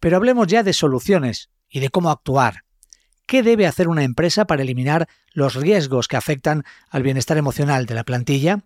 Pero 0.00 0.16
hablemos 0.18 0.46
ya 0.46 0.62
de 0.62 0.74
soluciones 0.74 1.48
y 1.70 1.80
de 1.80 1.88
cómo 1.88 2.10
actuar. 2.10 2.64
¿Qué 3.24 3.42
debe 3.42 3.66
hacer 3.66 3.88
una 3.88 4.04
empresa 4.04 4.46
para 4.46 4.62
eliminar 4.62 5.08
los 5.32 5.54
riesgos 5.54 6.08
que 6.08 6.16
afectan 6.16 6.64
al 6.90 7.02
bienestar 7.02 7.38
emocional 7.38 7.86
de 7.86 7.94
la 7.94 8.04
plantilla? 8.04 8.64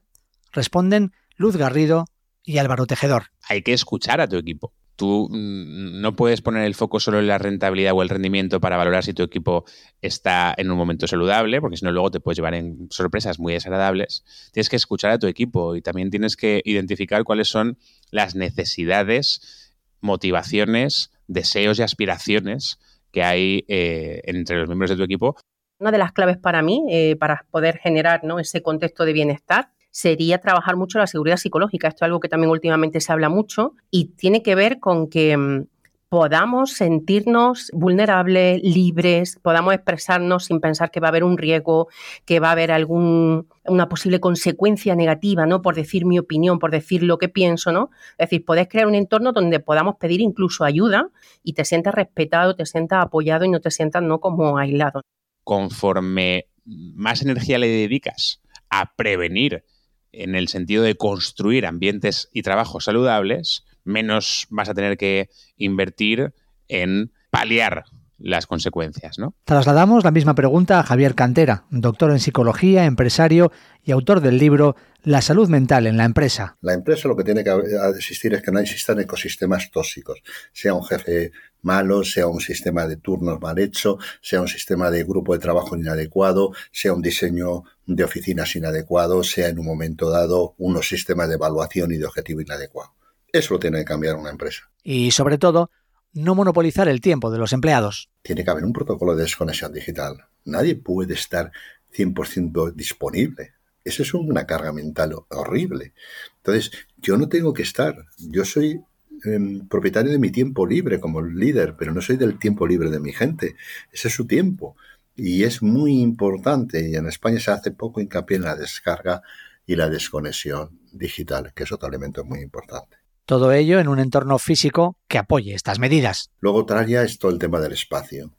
Responden 0.52 1.12
Luz 1.36 1.56
Garrido 1.56 2.06
y 2.44 2.58
Álvaro 2.58 2.86
Tejedor. 2.86 3.30
Hay 3.48 3.62
que 3.62 3.72
escuchar 3.72 4.20
a 4.20 4.28
tu 4.28 4.36
equipo. 4.36 4.72
Tú 5.02 5.28
no 5.32 6.14
puedes 6.14 6.42
poner 6.42 6.62
el 6.62 6.76
foco 6.76 7.00
solo 7.00 7.18
en 7.18 7.26
la 7.26 7.36
rentabilidad 7.36 7.92
o 7.92 8.02
el 8.02 8.08
rendimiento 8.08 8.60
para 8.60 8.76
valorar 8.76 9.02
si 9.02 9.12
tu 9.12 9.24
equipo 9.24 9.64
está 10.00 10.54
en 10.56 10.70
un 10.70 10.78
momento 10.78 11.08
saludable, 11.08 11.60
porque 11.60 11.76
si 11.76 11.84
no 11.84 11.90
luego 11.90 12.12
te 12.12 12.20
puedes 12.20 12.36
llevar 12.36 12.54
en 12.54 12.86
sorpresas 12.88 13.40
muy 13.40 13.52
desagradables. 13.52 14.22
Tienes 14.52 14.68
que 14.68 14.76
escuchar 14.76 15.10
a 15.10 15.18
tu 15.18 15.26
equipo 15.26 15.74
y 15.74 15.82
también 15.82 16.08
tienes 16.08 16.36
que 16.36 16.62
identificar 16.64 17.24
cuáles 17.24 17.48
son 17.48 17.78
las 18.12 18.36
necesidades, 18.36 19.72
motivaciones, 20.00 21.10
deseos 21.26 21.80
y 21.80 21.82
aspiraciones 21.82 22.78
que 23.10 23.24
hay 23.24 23.64
eh, 23.66 24.20
entre 24.26 24.58
los 24.58 24.68
miembros 24.68 24.90
de 24.90 24.96
tu 24.98 25.02
equipo. 25.02 25.34
Una 25.80 25.90
de 25.90 25.98
las 25.98 26.12
claves 26.12 26.38
para 26.38 26.62
mí, 26.62 26.86
eh, 26.90 27.16
para 27.16 27.44
poder 27.50 27.78
generar 27.78 28.22
¿no? 28.22 28.38
ese 28.38 28.62
contexto 28.62 29.04
de 29.04 29.14
bienestar, 29.14 29.72
sería 29.92 30.38
trabajar 30.38 30.76
mucho 30.76 30.98
la 30.98 31.06
seguridad 31.06 31.36
psicológica. 31.36 31.86
Esto 31.86 32.04
es 32.04 32.06
algo 32.06 32.18
que 32.18 32.28
también 32.28 32.50
últimamente 32.50 33.00
se 33.00 33.12
habla 33.12 33.28
mucho 33.28 33.74
y 33.90 34.06
tiene 34.16 34.42
que 34.42 34.54
ver 34.56 34.80
con 34.80 35.08
que 35.08 35.36
mm, 35.36 35.66
podamos 36.08 36.72
sentirnos 36.72 37.70
vulnerables, 37.72 38.62
libres, 38.62 39.38
podamos 39.40 39.74
expresarnos 39.74 40.46
sin 40.46 40.60
pensar 40.60 40.90
que 40.90 41.00
va 41.00 41.08
a 41.08 41.10
haber 41.10 41.24
un 41.24 41.38
riesgo, 41.38 41.88
que 42.24 42.40
va 42.40 42.48
a 42.48 42.52
haber 42.52 42.72
algún, 42.72 43.48
una 43.64 43.88
posible 43.88 44.18
consecuencia 44.18 44.94
negativa, 44.94 45.46
¿no? 45.46 45.62
Por 45.62 45.74
decir 45.74 46.04
mi 46.04 46.18
opinión, 46.18 46.58
por 46.58 46.70
decir 46.70 47.02
lo 47.02 47.18
que 47.18 47.28
pienso, 47.28 47.70
¿no? 47.72 47.90
Es 48.18 48.28
decir, 48.28 48.44
podés 48.44 48.68
crear 48.68 48.86
un 48.86 48.94
entorno 48.94 49.32
donde 49.32 49.60
podamos 49.60 49.96
pedir 49.96 50.20
incluso 50.20 50.64
ayuda 50.64 51.08
y 51.42 51.52
te 51.52 51.64
sientas 51.64 51.94
respetado, 51.94 52.56
te 52.56 52.66
sientas 52.66 53.04
apoyado 53.04 53.44
y 53.44 53.50
no 53.50 53.60
te 53.60 53.70
sientas 53.70 54.02
no 54.02 54.20
como 54.20 54.58
aislado. 54.58 55.02
Conforme 55.44 56.46
más 56.64 57.22
energía 57.22 57.58
le 57.58 57.68
dedicas 57.68 58.42
a 58.68 58.94
prevenir 58.96 59.64
en 60.12 60.34
el 60.34 60.48
sentido 60.48 60.82
de 60.82 60.94
construir 60.94 61.66
ambientes 61.66 62.28
y 62.32 62.42
trabajos 62.42 62.84
saludables, 62.84 63.64
menos 63.84 64.46
vas 64.50 64.68
a 64.68 64.74
tener 64.74 64.96
que 64.96 65.28
invertir 65.56 66.34
en 66.68 67.12
paliar 67.30 67.84
las 68.18 68.46
consecuencias, 68.46 69.18
¿no? 69.18 69.34
Trasladamos 69.44 70.04
la 70.04 70.12
misma 70.12 70.34
pregunta 70.34 70.78
a 70.78 70.82
Javier 70.84 71.14
Cantera, 71.14 71.64
doctor 71.70 72.12
en 72.12 72.20
psicología, 72.20 72.84
empresario 72.84 73.50
y 73.82 73.90
autor 73.90 74.20
del 74.20 74.38
libro 74.38 74.76
La 75.02 75.22
salud 75.22 75.48
mental 75.48 75.86
en 75.88 75.96
la 75.96 76.04
empresa. 76.04 76.56
La 76.60 76.72
empresa 76.72 77.08
lo 77.08 77.16
que 77.16 77.24
tiene 77.24 77.42
que 77.42 77.52
existir 77.96 78.32
es 78.34 78.42
que 78.42 78.52
no 78.52 78.60
existan 78.60 79.00
ecosistemas 79.00 79.70
tóxicos, 79.72 80.22
sea 80.52 80.74
un 80.74 80.84
jefe 80.84 81.32
malo, 81.62 82.04
sea 82.04 82.26
un 82.26 82.40
sistema 82.40 82.86
de 82.86 82.96
turnos 82.96 83.40
mal 83.40 83.58
hecho, 83.58 83.98
sea 84.20 84.40
un 84.40 84.48
sistema 84.48 84.90
de 84.90 85.04
grupo 85.04 85.32
de 85.32 85.38
trabajo 85.38 85.76
inadecuado, 85.76 86.52
sea 86.70 86.92
un 86.92 87.02
diseño 87.02 87.64
de 87.86 88.04
oficinas 88.04 88.54
inadecuado, 88.56 89.22
sea 89.24 89.48
en 89.48 89.58
un 89.58 89.66
momento 89.66 90.10
dado 90.10 90.54
unos 90.58 90.88
sistemas 90.88 91.28
de 91.28 91.34
evaluación 91.34 91.92
y 91.92 91.98
de 91.98 92.06
objetivo 92.06 92.40
inadecuado. 92.40 92.92
Eso 93.32 93.54
lo 93.54 93.60
tiene 93.60 93.78
que 93.78 93.84
cambiar 93.84 94.16
una 94.16 94.30
empresa. 94.30 94.70
Y 94.82 95.10
sobre 95.12 95.38
todo, 95.38 95.70
no 96.12 96.34
monopolizar 96.34 96.88
el 96.88 97.00
tiempo 97.00 97.30
de 97.30 97.38
los 97.38 97.52
empleados. 97.52 98.10
Tiene 98.22 98.44
que 98.44 98.50
haber 98.50 98.64
un 98.64 98.72
protocolo 98.72 99.16
de 99.16 99.22
desconexión 99.22 99.72
digital. 99.72 100.26
Nadie 100.44 100.74
puede 100.74 101.14
estar 101.14 101.50
100% 101.96 102.74
disponible. 102.74 103.54
Eso 103.84 104.02
es 104.02 104.14
una 104.14 104.46
carga 104.46 104.72
mental 104.72 105.14
horrible. 105.28 105.94
Entonces, 106.36 106.70
yo 106.98 107.16
no 107.16 107.28
tengo 107.28 107.52
que 107.52 107.62
estar. 107.62 108.06
Yo 108.18 108.44
soy 108.44 108.80
em, 109.24 109.66
propietario 109.68 110.10
de 110.12 110.18
mi 110.18 110.30
tiempo 110.30 110.66
libre 110.66 111.00
como 111.00 111.22
líder, 111.22 111.76
pero 111.76 111.92
no 111.92 112.00
soy 112.00 112.16
del 112.16 112.38
tiempo 112.38 112.66
libre 112.66 112.90
de 112.90 113.00
mi 113.00 113.12
gente. 113.12 113.56
Ese 113.92 114.08
es 114.08 114.14
su 114.14 114.26
tiempo. 114.26 114.76
Y 115.14 115.44
es 115.44 115.62
muy 115.62 116.00
importante, 116.00 116.88
y 116.88 116.96
en 116.96 117.06
España 117.06 117.38
se 117.38 117.50
hace 117.50 117.70
poco 117.70 118.00
hincapié 118.00 118.38
en 118.38 118.44
la 118.44 118.56
descarga 118.56 119.22
y 119.66 119.76
la 119.76 119.88
desconexión 119.88 120.80
digital, 120.92 121.52
que 121.54 121.64
es 121.64 121.72
otro 121.72 121.88
elemento 121.88 122.24
muy 122.24 122.40
importante. 122.40 122.96
Todo 123.26 123.52
ello 123.52 123.78
en 123.78 123.88
un 123.88 123.98
entorno 123.98 124.38
físico 124.38 124.96
que 125.08 125.18
apoye 125.18 125.54
estas 125.54 125.78
medidas. 125.78 126.30
Luego 126.40 126.58
otra 126.58 126.80
área 126.80 127.02
es 127.02 127.18
todo 127.18 127.30
el 127.30 127.38
tema 127.38 127.60
del 127.60 127.72
espacio. 127.72 128.34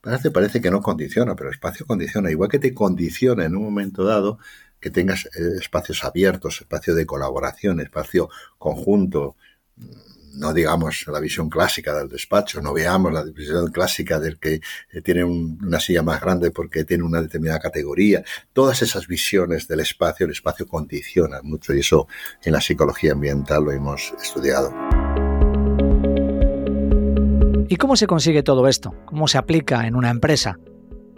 Parece, 0.00 0.30
parece 0.30 0.60
que 0.60 0.70
no 0.70 0.82
condiciona, 0.82 1.34
pero 1.34 1.48
el 1.48 1.54
espacio 1.54 1.86
condiciona. 1.86 2.30
Igual 2.30 2.50
que 2.50 2.58
te 2.58 2.74
condiciona 2.74 3.44
en 3.44 3.56
un 3.56 3.64
momento 3.64 4.04
dado 4.04 4.38
que 4.78 4.90
tengas 4.90 5.26
eh, 5.26 5.58
espacios 5.60 6.04
abiertos, 6.04 6.60
espacio 6.60 6.94
de 6.94 7.06
colaboración, 7.06 7.80
espacio 7.80 8.28
conjunto, 8.58 9.36
no 10.36 10.52
digamos 10.52 11.04
la 11.08 11.20
visión 11.20 11.48
clásica 11.48 11.94
del 11.94 12.08
despacho, 12.08 12.60
no 12.60 12.72
veamos 12.72 13.12
la 13.12 13.24
visión 13.24 13.70
clásica 13.70 14.20
del 14.20 14.38
que 14.38 14.60
eh, 14.92 15.02
tiene 15.02 15.24
una 15.24 15.80
silla 15.80 16.02
más 16.02 16.20
grande 16.20 16.50
porque 16.50 16.84
tiene 16.84 17.04
una 17.04 17.20
determinada 17.20 17.58
categoría. 17.58 18.22
Todas 18.52 18.82
esas 18.82 19.06
visiones 19.06 19.66
del 19.66 19.80
espacio, 19.80 20.26
el 20.26 20.32
espacio 20.32 20.66
condiciona 20.66 21.40
mucho 21.42 21.74
y 21.74 21.80
eso 21.80 22.06
en 22.42 22.52
la 22.52 22.60
psicología 22.60 23.12
ambiental 23.12 23.64
lo 23.64 23.72
hemos 23.72 24.12
estudiado. 24.22 24.72
¿Y 27.68 27.76
cómo 27.76 27.96
se 27.96 28.06
consigue 28.06 28.42
todo 28.42 28.68
esto? 28.68 28.94
¿Cómo 29.06 29.26
se 29.26 29.38
aplica 29.38 29.86
en 29.86 29.96
una 29.96 30.10
empresa? 30.10 30.58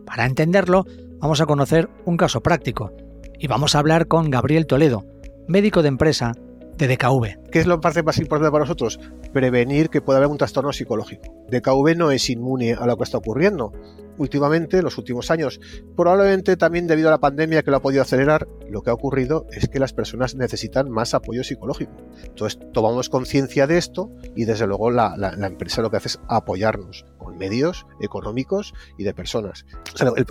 Para 0.07 0.25
entenderlo, 0.25 0.87
vamos 1.19 1.41
a 1.41 1.47
conocer 1.47 1.91
un 2.07 2.17
caso 2.17 2.41
práctico 2.41 2.93
y 3.39 3.47
vamos 3.47 3.75
a 3.75 3.81
hablar 3.81 4.09
con 4.09 4.31
Gabriel 4.31 4.67
Toledo, 4.67 5.05
médico 5.47 5.83
de 5.83 5.89
empresa 5.89 6.33
de 6.79 6.87
DKV. 6.87 7.51
¿Qué 7.51 7.59
es 7.59 7.67
lo 7.67 7.79
más 7.79 8.19
importante 8.19 8.51
para 8.51 8.65
nosotros? 8.65 9.01
Prevenir 9.33 9.91
que 9.91 10.01
pueda 10.01 10.19
haber 10.19 10.31
un 10.31 10.39
trastorno 10.39 10.73
psicológico. 10.73 11.45
DKV 11.51 11.97
no 11.97 12.11
es 12.13 12.31
inmune 12.31 12.75
a 12.75 12.87
lo 12.87 12.97
que 12.97 13.05
está 13.05 13.19
ocurriendo. 13.19 13.73
Últimamente, 14.17 14.79
en 14.79 14.85
los 14.85 14.99
últimos 14.99 15.31
años, 15.31 15.61
probablemente 15.97 16.57
también 16.57 16.87
debido 16.87 17.09
a 17.09 17.13
la 17.13 17.19
pandemia 17.19 17.63
que 17.63 17.71
lo 17.71 17.77
ha 17.77 17.83
podido 17.83 18.03
acelerar, 18.03 18.49
lo 18.69 18.83
que 18.83 18.91
ha 18.91 18.93
ocurrido 18.95 19.47
es 19.53 19.69
que 19.69 19.79
las 19.79 19.93
personas 19.93 20.35
necesitan 20.35 20.91
más 20.91 21.15
apoyo 21.15 21.45
psicológico. 21.45 21.93
Entonces, 22.25 22.59
tomamos 22.73 23.09
conciencia 23.09 23.67
de 23.67 23.79
esto 23.79 24.11
y 24.35 24.45
desde 24.45 24.67
luego 24.67 24.91
la, 24.91 25.15
empresa 25.43 25.83
lo 25.83 25.91
que 25.91 25.99
hace 25.99 26.09
es 26.09 26.21
apoyarnos 26.29 27.07
con 27.17 27.39
medios 27.39 27.87
económicos 28.01 28.75
y 28.97 29.05
de 29.05 29.15
personas. 29.15 29.67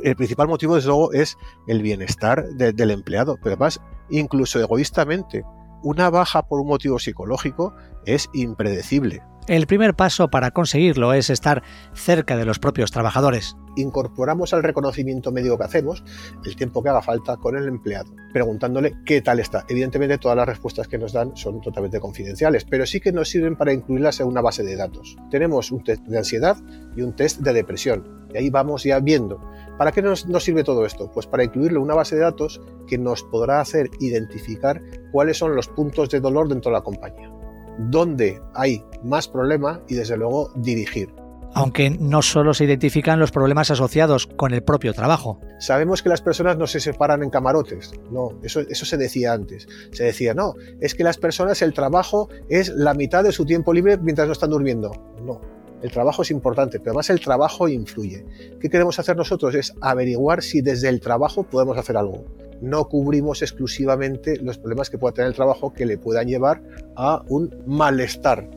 el, 0.03 0.15
principal 0.15 0.47
motivo, 0.49 0.75
desde 0.75 0.89
luego, 0.89 1.13
es 1.13 1.37
el 1.67 1.81
bienestar 1.81 2.45
del 2.55 2.91
empleado, 2.91 3.37
pero 3.41 3.55
además, 3.55 3.79
incluso 4.09 4.59
egoístamente, 4.59 5.45
una 5.83 6.09
baja 6.09 6.47
por 6.47 6.59
un 6.59 6.67
motivo 6.67 6.99
psicológico 6.99 7.73
es 8.05 8.29
impredecible. 8.33 9.21
El 9.47 9.65
primer 9.65 9.93
paso 9.95 10.29
para 10.29 10.51
conseguirlo 10.51 11.13
es 11.13 11.29
estar 11.29 11.63
cerca 11.93 12.35
de 12.35 12.43
los 12.43 12.59
propios 12.59 12.91
trabajadores. 12.91 13.55
Incorporamos 13.77 14.53
al 14.53 14.61
reconocimiento 14.61 15.31
médico 15.31 15.57
que 15.57 15.63
hacemos 15.63 16.03
el 16.43 16.57
tiempo 16.57 16.83
que 16.83 16.89
haga 16.89 17.01
falta 17.01 17.37
con 17.37 17.55
el 17.55 17.65
empleado, 17.65 18.13
preguntándole 18.33 18.97
qué 19.05 19.21
tal 19.21 19.39
está. 19.39 19.63
Evidentemente 19.69 20.17
todas 20.17 20.35
las 20.35 20.49
respuestas 20.49 20.89
que 20.89 20.97
nos 20.97 21.13
dan 21.13 21.33
son 21.37 21.61
totalmente 21.61 22.01
confidenciales, 22.01 22.65
pero 22.65 22.85
sí 22.85 22.99
que 22.99 23.13
nos 23.13 23.29
sirven 23.29 23.55
para 23.55 23.71
incluirlas 23.71 24.19
en 24.19 24.27
una 24.27 24.41
base 24.41 24.63
de 24.63 24.75
datos. 24.75 25.15
Tenemos 25.31 25.71
un 25.71 25.81
test 25.81 26.03
de 26.03 26.17
ansiedad 26.17 26.57
y 26.97 27.01
un 27.01 27.15
test 27.15 27.39
de 27.39 27.53
depresión, 27.53 28.27
y 28.33 28.37
ahí 28.37 28.49
vamos 28.49 28.83
ya 28.83 28.99
viendo. 28.99 29.39
¿Para 29.77 29.93
qué 29.93 30.01
nos, 30.01 30.25
sirve 30.41 30.65
todo 30.65 30.85
esto? 30.85 31.09
Pues 31.09 31.25
para 31.25 31.45
incluirlo 31.45 31.77
en 31.77 31.85
una 31.85 31.95
base 31.95 32.17
de 32.17 32.23
datos 32.23 32.59
que 32.85 32.97
nos 32.97 33.23
podrá 33.23 33.61
hacer 33.61 33.89
identificar 34.01 34.81
cuáles 35.13 35.37
son 35.37 35.55
los 35.55 35.69
puntos 35.69 36.09
de 36.09 36.19
dolor 36.19 36.49
dentro 36.49 36.69
de 36.69 36.79
la 36.79 36.83
compañía 36.83 37.36
dónde 37.77 38.41
hay 38.53 38.83
más 39.03 39.27
problema 39.27 39.81
y 39.87 39.95
desde 39.95 40.17
luego 40.17 40.51
dirigir. 40.55 41.13
Aunque 41.53 41.89
no 41.89 42.21
solo 42.21 42.53
se 42.53 42.65
identifican 42.65 43.19
los 43.19 43.31
problemas 43.31 43.71
asociados 43.71 44.27
con 44.27 44.53
el 44.53 44.61
propio 44.61 44.93
trabajo. 44.93 45.39
Sabemos 45.59 46.03
que 46.03 46.09
las 46.09 46.21
personas 46.21 46.57
no 46.57 46.67
se 46.67 46.79
separan 46.79 47.23
en 47.23 47.29
camarotes. 47.29 47.93
No, 48.11 48.37
eso, 48.43 48.59
eso 48.59 48.85
se 48.85 48.97
decía 48.97 49.33
antes. 49.33 49.67
Se 49.91 50.03
decía, 50.03 50.33
no, 50.33 50.53
es 50.81 50.93
que 50.93 51.03
las 51.03 51.17
personas, 51.17 51.61
el 51.61 51.73
trabajo 51.73 52.29
es 52.49 52.69
la 52.69 52.93
mitad 52.93 53.23
de 53.23 53.31
su 53.31 53.45
tiempo 53.45 53.73
libre 53.73 53.97
mientras 53.97 54.27
no 54.27 54.33
están 54.33 54.51
durmiendo. 54.51 54.91
No, 55.25 55.41
el 55.81 55.91
trabajo 55.91 56.21
es 56.21 56.31
importante, 56.31 56.79
pero 56.79 56.91
además 56.91 57.09
el 57.09 57.19
trabajo 57.21 57.67
influye. 57.67 58.25
¿Qué 58.59 58.69
queremos 58.69 58.99
hacer 58.99 59.15
nosotros? 59.15 59.55
Es 59.55 59.73
averiguar 59.81 60.43
si 60.43 60.61
desde 60.61 60.89
el 60.89 60.99
trabajo 60.99 61.43
podemos 61.43 61.77
hacer 61.77 61.97
algo 61.97 62.25
no 62.61 62.87
cubrimos 62.87 63.41
exclusivamente 63.41 64.37
los 64.37 64.57
problemas 64.57 64.89
que 64.89 64.97
pueda 64.97 65.13
tener 65.13 65.29
el 65.29 65.35
trabajo 65.35 65.73
que 65.73 65.85
le 65.85 65.97
puedan 65.97 66.27
llevar 66.27 66.61
a 66.95 67.23
un 67.27 67.55
malestar. 67.65 68.49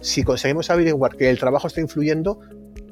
Si 0.00 0.24
conseguimos 0.24 0.70
averiguar 0.70 1.16
que 1.16 1.30
el 1.30 1.38
trabajo 1.38 1.66
está 1.66 1.80
influyendo, 1.80 2.40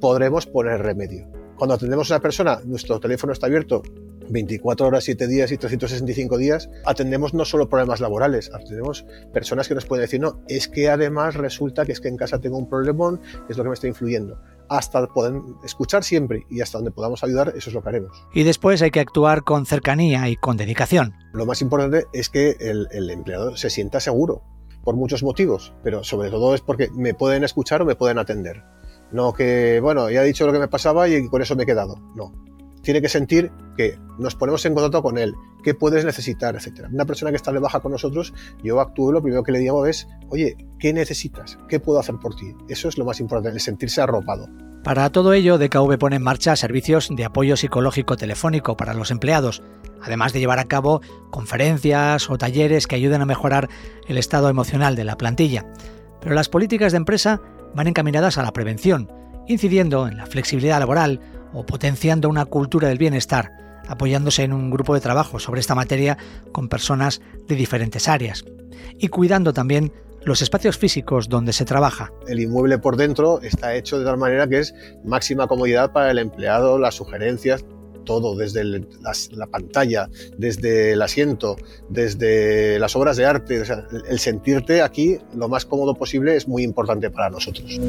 podremos 0.00 0.46
poner 0.46 0.80
remedio. 0.80 1.26
Cuando 1.56 1.74
atendemos 1.74 2.10
a 2.10 2.14
una 2.14 2.22
persona, 2.22 2.60
nuestro 2.64 3.00
teléfono 3.00 3.32
está 3.32 3.46
abierto 3.46 3.82
24 4.28 4.86
horas, 4.86 5.04
7 5.04 5.26
días 5.26 5.52
y 5.52 5.58
365 5.58 6.38
días, 6.38 6.70
atendemos 6.84 7.34
no 7.34 7.44
solo 7.44 7.68
problemas 7.68 8.00
laborales, 8.00 8.50
atendemos 8.52 9.04
personas 9.32 9.68
que 9.68 9.74
nos 9.74 9.86
pueden 9.86 10.04
decir, 10.04 10.20
no, 10.20 10.40
es 10.48 10.68
que 10.68 10.88
además 10.88 11.34
resulta 11.34 11.84
que 11.84 11.92
es 11.92 12.00
que 12.00 12.08
en 12.08 12.16
casa 12.16 12.40
tengo 12.40 12.58
un 12.58 12.68
problemón, 12.68 13.20
es 13.48 13.56
lo 13.56 13.62
que 13.62 13.68
me 13.70 13.74
está 13.74 13.86
influyendo 13.86 14.38
hasta 14.68 15.06
poder 15.08 15.34
escuchar 15.62 16.04
siempre 16.04 16.46
y 16.50 16.62
hasta 16.62 16.78
donde 16.78 16.90
podamos 16.90 17.22
ayudar, 17.22 17.52
eso 17.54 17.68
es 17.68 17.74
lo 17.74 17.82
que 17.82 17.88
haremos. 17.90 18.26
Y 18.32 18.44
después 18.44 18.80
hay 18.80 18.90
que 18.90 19.00
actuar 19.00 19.42
con 19.42 19.66
cercanía 19.66 20.26
y 20.28 20.36
con 20.36 20.56
dedicación. 20.56 21.12
Lo 21.34 21.44
más 21.44 21.60
importante 21.60 22.06
es 22.14 22.30
que 22.30 22.56
el, 22.60 22.88
el 22.90 23.10
empleado 23.10 23.58
se 23.58 23.68
sienta 23.68 24.00
seguro, 24.00 24.42
por 24.84 24.96
muchos 24.96 25.22
motivos, 25.22 25.74
pero 25.82 26.04
sobre 26.04 26.30
todo 26.30 26.54
es 26.54 26.60
porque 26.60 26.90
me 26.94 27.14
pueden 27.14 27.42
escuchar 27.42 27.82
o 27.82 27.84
me 27.84 27.96
pueden 27.96 28.18
atender. 28.18 28.62
No 29.10 29.32
que, 29.32 29.80
bueno, 29.80 30.10
ya 30.10 30.22
he 30.22 30.26
dicho 30.26 30.46
lo 30.46 30.52
que 30.52 30.58
me 30.58 30.68
pasaba 30.68 31.08
y 31.08 31.28
con 31.28 31.40
eso 31.40 31.56
me 31.56 31.62
he 31.62 31.66
quedado. 31.66 31.96
No, 32.14 32.32
tiene 32.84 33.02
que 33.02 33.08
sentir 33.08 33.50
que 33.76 33.98
nos 34.18 34.36
ponemos 34.36 34.64
en 34.66 34.74
contacto 34.74 35.02
con 35.02 35.18
él, 35.18 35.34
qué 35.64 35.74
puedes 35.74 36.04
necesitar, 36.04 36.54
etc. 36.54 36.86
Una 36.92 37.04
persona 37.04 37.32
que 37.32 37.36
está 37.36 37.50
de 37.50 37.58
baja 37.58 37.80
con 37.80 37.90
nosotros, 37.90 38.32
yo 38.62 38.80
actúo, 38.80 39.10
lo 39.10 39.22
primero 39.22 39.42
que 39.42 39.50
le 39.50 39.58
digo 39.58 39.86
es, 39.86 40.06
oye, 40.28 40.56
¿qué 40.78 40.92
necesitas? 40.92 41.58
¿Qué 41.68 41.80
puedo 41.80 41.98
hacer 41.98 42.16
por 42.16 42.36
ti? 42.36 42.54
Eso 42.68 42.88
es 42.88 42.96
lo 42.96 43.04
más 43.04 43.18
importante, 43.18 43.56
el 43.56 43.60
sentirse 43.60 44.00
arropado. 44.00 44.46
Para 44.84 45.10
todo 45.10 45.32
ello, 45.32 45.56
DKV 45.56 45.96
pone 45.98 46.16
en 46.16 46.22
marcha 46.22 46.54
servicios 46.56 47.08
de 47.10 47.24
apoyo 47.24 47.56
psicológico 47.56 48.16
telefónico 48.16 48.76
para 48.76 48.92
los 48.92 49.10
empleados, 49.10 49.62
además 50.02 50.34
de 50.34 50.40
llevar 50.40 50.58
a 50.58 50.66
cabo 50.66 51.00
conferencias 51.30 52.28
o 52.28 52.36
talleres 52.36 52.86
que 52.86 52.96
ayuden 52.96 53.22
a 53.22 53.26
mejorar 53.26 53.70
el 54.06 54.18
estado 54.18 54.50
emocional 54.50 54.94
de 54.94 55.04
la 55.04 55.16
plantilla. 55.16 55.64
Pero 56.20 56.34
las 56.34 56.50
políticas 56.50 56.92
de 56.92 56.98
empresa 56.98 57.40
van 57.74 57.86
encaminadas 57.86 58.36
a 58.36 58.42
la 58.42 58.52
prevención, 58.52 59.10
incidiendo 59.48 60.06
en 60.06 60.18
la 60.18 60.26
flexibilidad 60.26 60.80
laboral, 60.80 61.20
o 61.54 61.64
potenciando 61.64 62.28
una 62.28 62.44
cultura 62.44 62.88
del 62.88 62.98
bienestar, 62.98 63.52
apoyándose 63.88 64.42
en 64.42 64.52
un 64.52 64.70
grupo 64.70 64.94
de 64.94 65.00
trabajo 65.00 65.38
sobre 65.38 65.60
esta 65.60 65.74
materia 65.74 66.18
con 66.52 66.68
personas 66.68 67.20
de 67.46 67.54
diferentes 67.54 68.08
áreas 68.08 68.44
y 68.98 69.08
cuidando 69.08 69.52
también 69.52 69.92
los 70.24 70.42
espacios 70.42 70.78
físicos 70.78 71.28
donde 71.28 71.52
se 71.52 71.64
trabaja. 71.64 72.10
El 72.26 72.40
inmueble 72.40 72.78
por 72.78 72.96
dentro 72.96 73.40
está 73.42 73.74
hecho 73.74 73.98
de 73.98 74.04
tal 74.04 74.16
manera 74.16 74.48
que 74.48 74.60
es 74.60 74.74
máxima 75.04 75.46
comodidad 75.46 75.92
para 75.92 76.10
el 76.10 76.18
empleado, 76.18 76.78
las 76.78 76.94
sugerencias, 76.94 77.64
todo, 78.04 78.36
desde 78.36 78.64
la, 78.64 79.46
pantalla, 79.46 80.08
desde 80.36 80.92
el 80.92 81.02
asiento, 81.02 81.56
desde 81.88 82.78
las 82.78 82.94
obras 82.96 83.16
de 83.16 83.26
arte. 83.26 83.62
el 84.08 84.18
sentirte 84.18 84.82
aquí 84.82 85.18
lo 85.34 85.48
más 85.48 85.64
cómodo 85.64 85.94
posible 85.94 86.36
es 86.36 86.46
muy 86.46 86.62
importante 86.62 87.10
para 87.10 87.30
nosotros. 87.30 87.80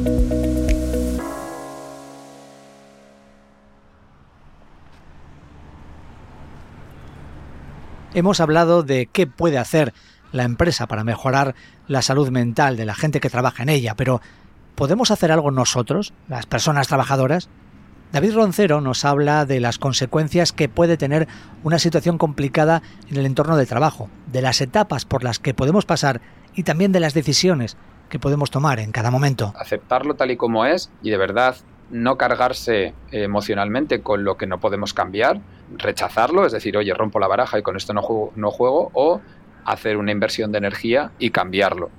Hemos 8.15 8.39
hablado 8.39 8.81
de 8.81 9.07
qué 9.07 9.27
puede 9.27 9.57
hacer 9.57 9.93
la 10.31 10.43
empresa 10.43 10.87
para 10.87 11.03
mejorar 11.03 11.53
la 11.89 12.01
salud 12.01 12.29
mental 12.29 12.77
de 12.77 12.85
la 12.85 12.95
gente 12.95 13.19
que 13.19 13.29
trabaja 13.29 13.63
en 13.63 13.67
ella, 13.67 13.95
pero 13.95 14.21
¿podemos 14.75 15.11
hacer 15.11 15.33
algo 15.33 15.51
nosotros, 15.51 16.13
las 16.29 16.45
personas 16.45 16.87
trabajadoras? 16.87 17.49
David 18.13 18.35
Roncero 18.35 18.79
nos 18.79 19.03
habla 19.03 19.45
de 19.45 19.59
las 19.59 19.79
consecuencias 19.79 20.53
que 20.53 20.69
puede 20.69 20.95
tener 20.95 21.27
una 21.65 21.77
situación 21.77 22.17
complicada 22.17 22.81
en 23.09 23.17
el 23.17 23.25
entorno 23.25 23.57
de 23.57 23.65
trabajo, 23.65 24.09
de 24.31 24.41
las 24.41 24.61
etapas 24.61 25.03
por 25.03 25.25
las 25.25 25.39
que 25.39 25.53
podemos 25.53 25.85
pasar 25.85 26.21
y 26.55 26.63
también 26.63 26.93
de 26.93 27.01
las 27.01 27.13
decisiones 27.13 27.75
que 28.07 28.17
podemos 28.17 28.49
tomar 28.49 28.79
en 28.79 28.93
cada 28.93 29.11
momento. 29.11 29.53
Aceptarlo 29.59 30.15
tal 30.15 30.31
y 30.31 30.37
como 30.37 30.65
es 30.65 30.89
y 31.03 31.09
de 31.09 31.17
verdad 31.17 31.57
no 31.91 32.17
cargarse 32.17 32.93
emocionalmente 33.11 34.01
con 34.01 34.23
lo 34.23 34.37
que 34.37 34.47
no 34.47 34.59
podemos 34.59 34.93
cambiar, 34.93 35.39
rechazarlo, 35.77 36.45
es 36.45 36.51
decir, 36.51 36.77
oye, 36.77 36.93
rompo 36.93 37.19
la 37.19 37.27
baraja 37.27 37.59
y 37.59 37.61
con 37.61 37.75
esto 37.77 37.93
no 37.93 38.01
juego, 38.01 38.31
no 38.35 38.51
juego 38.51 38.91
o 38.93 39.21
hacer 39.65 39.97
una 39.97 40.11
inversión 40.11 40.51
de 40.51 40.59
energía 40.59 41.11
y 41.19 41.31
cambiarlo. 41.31 41.89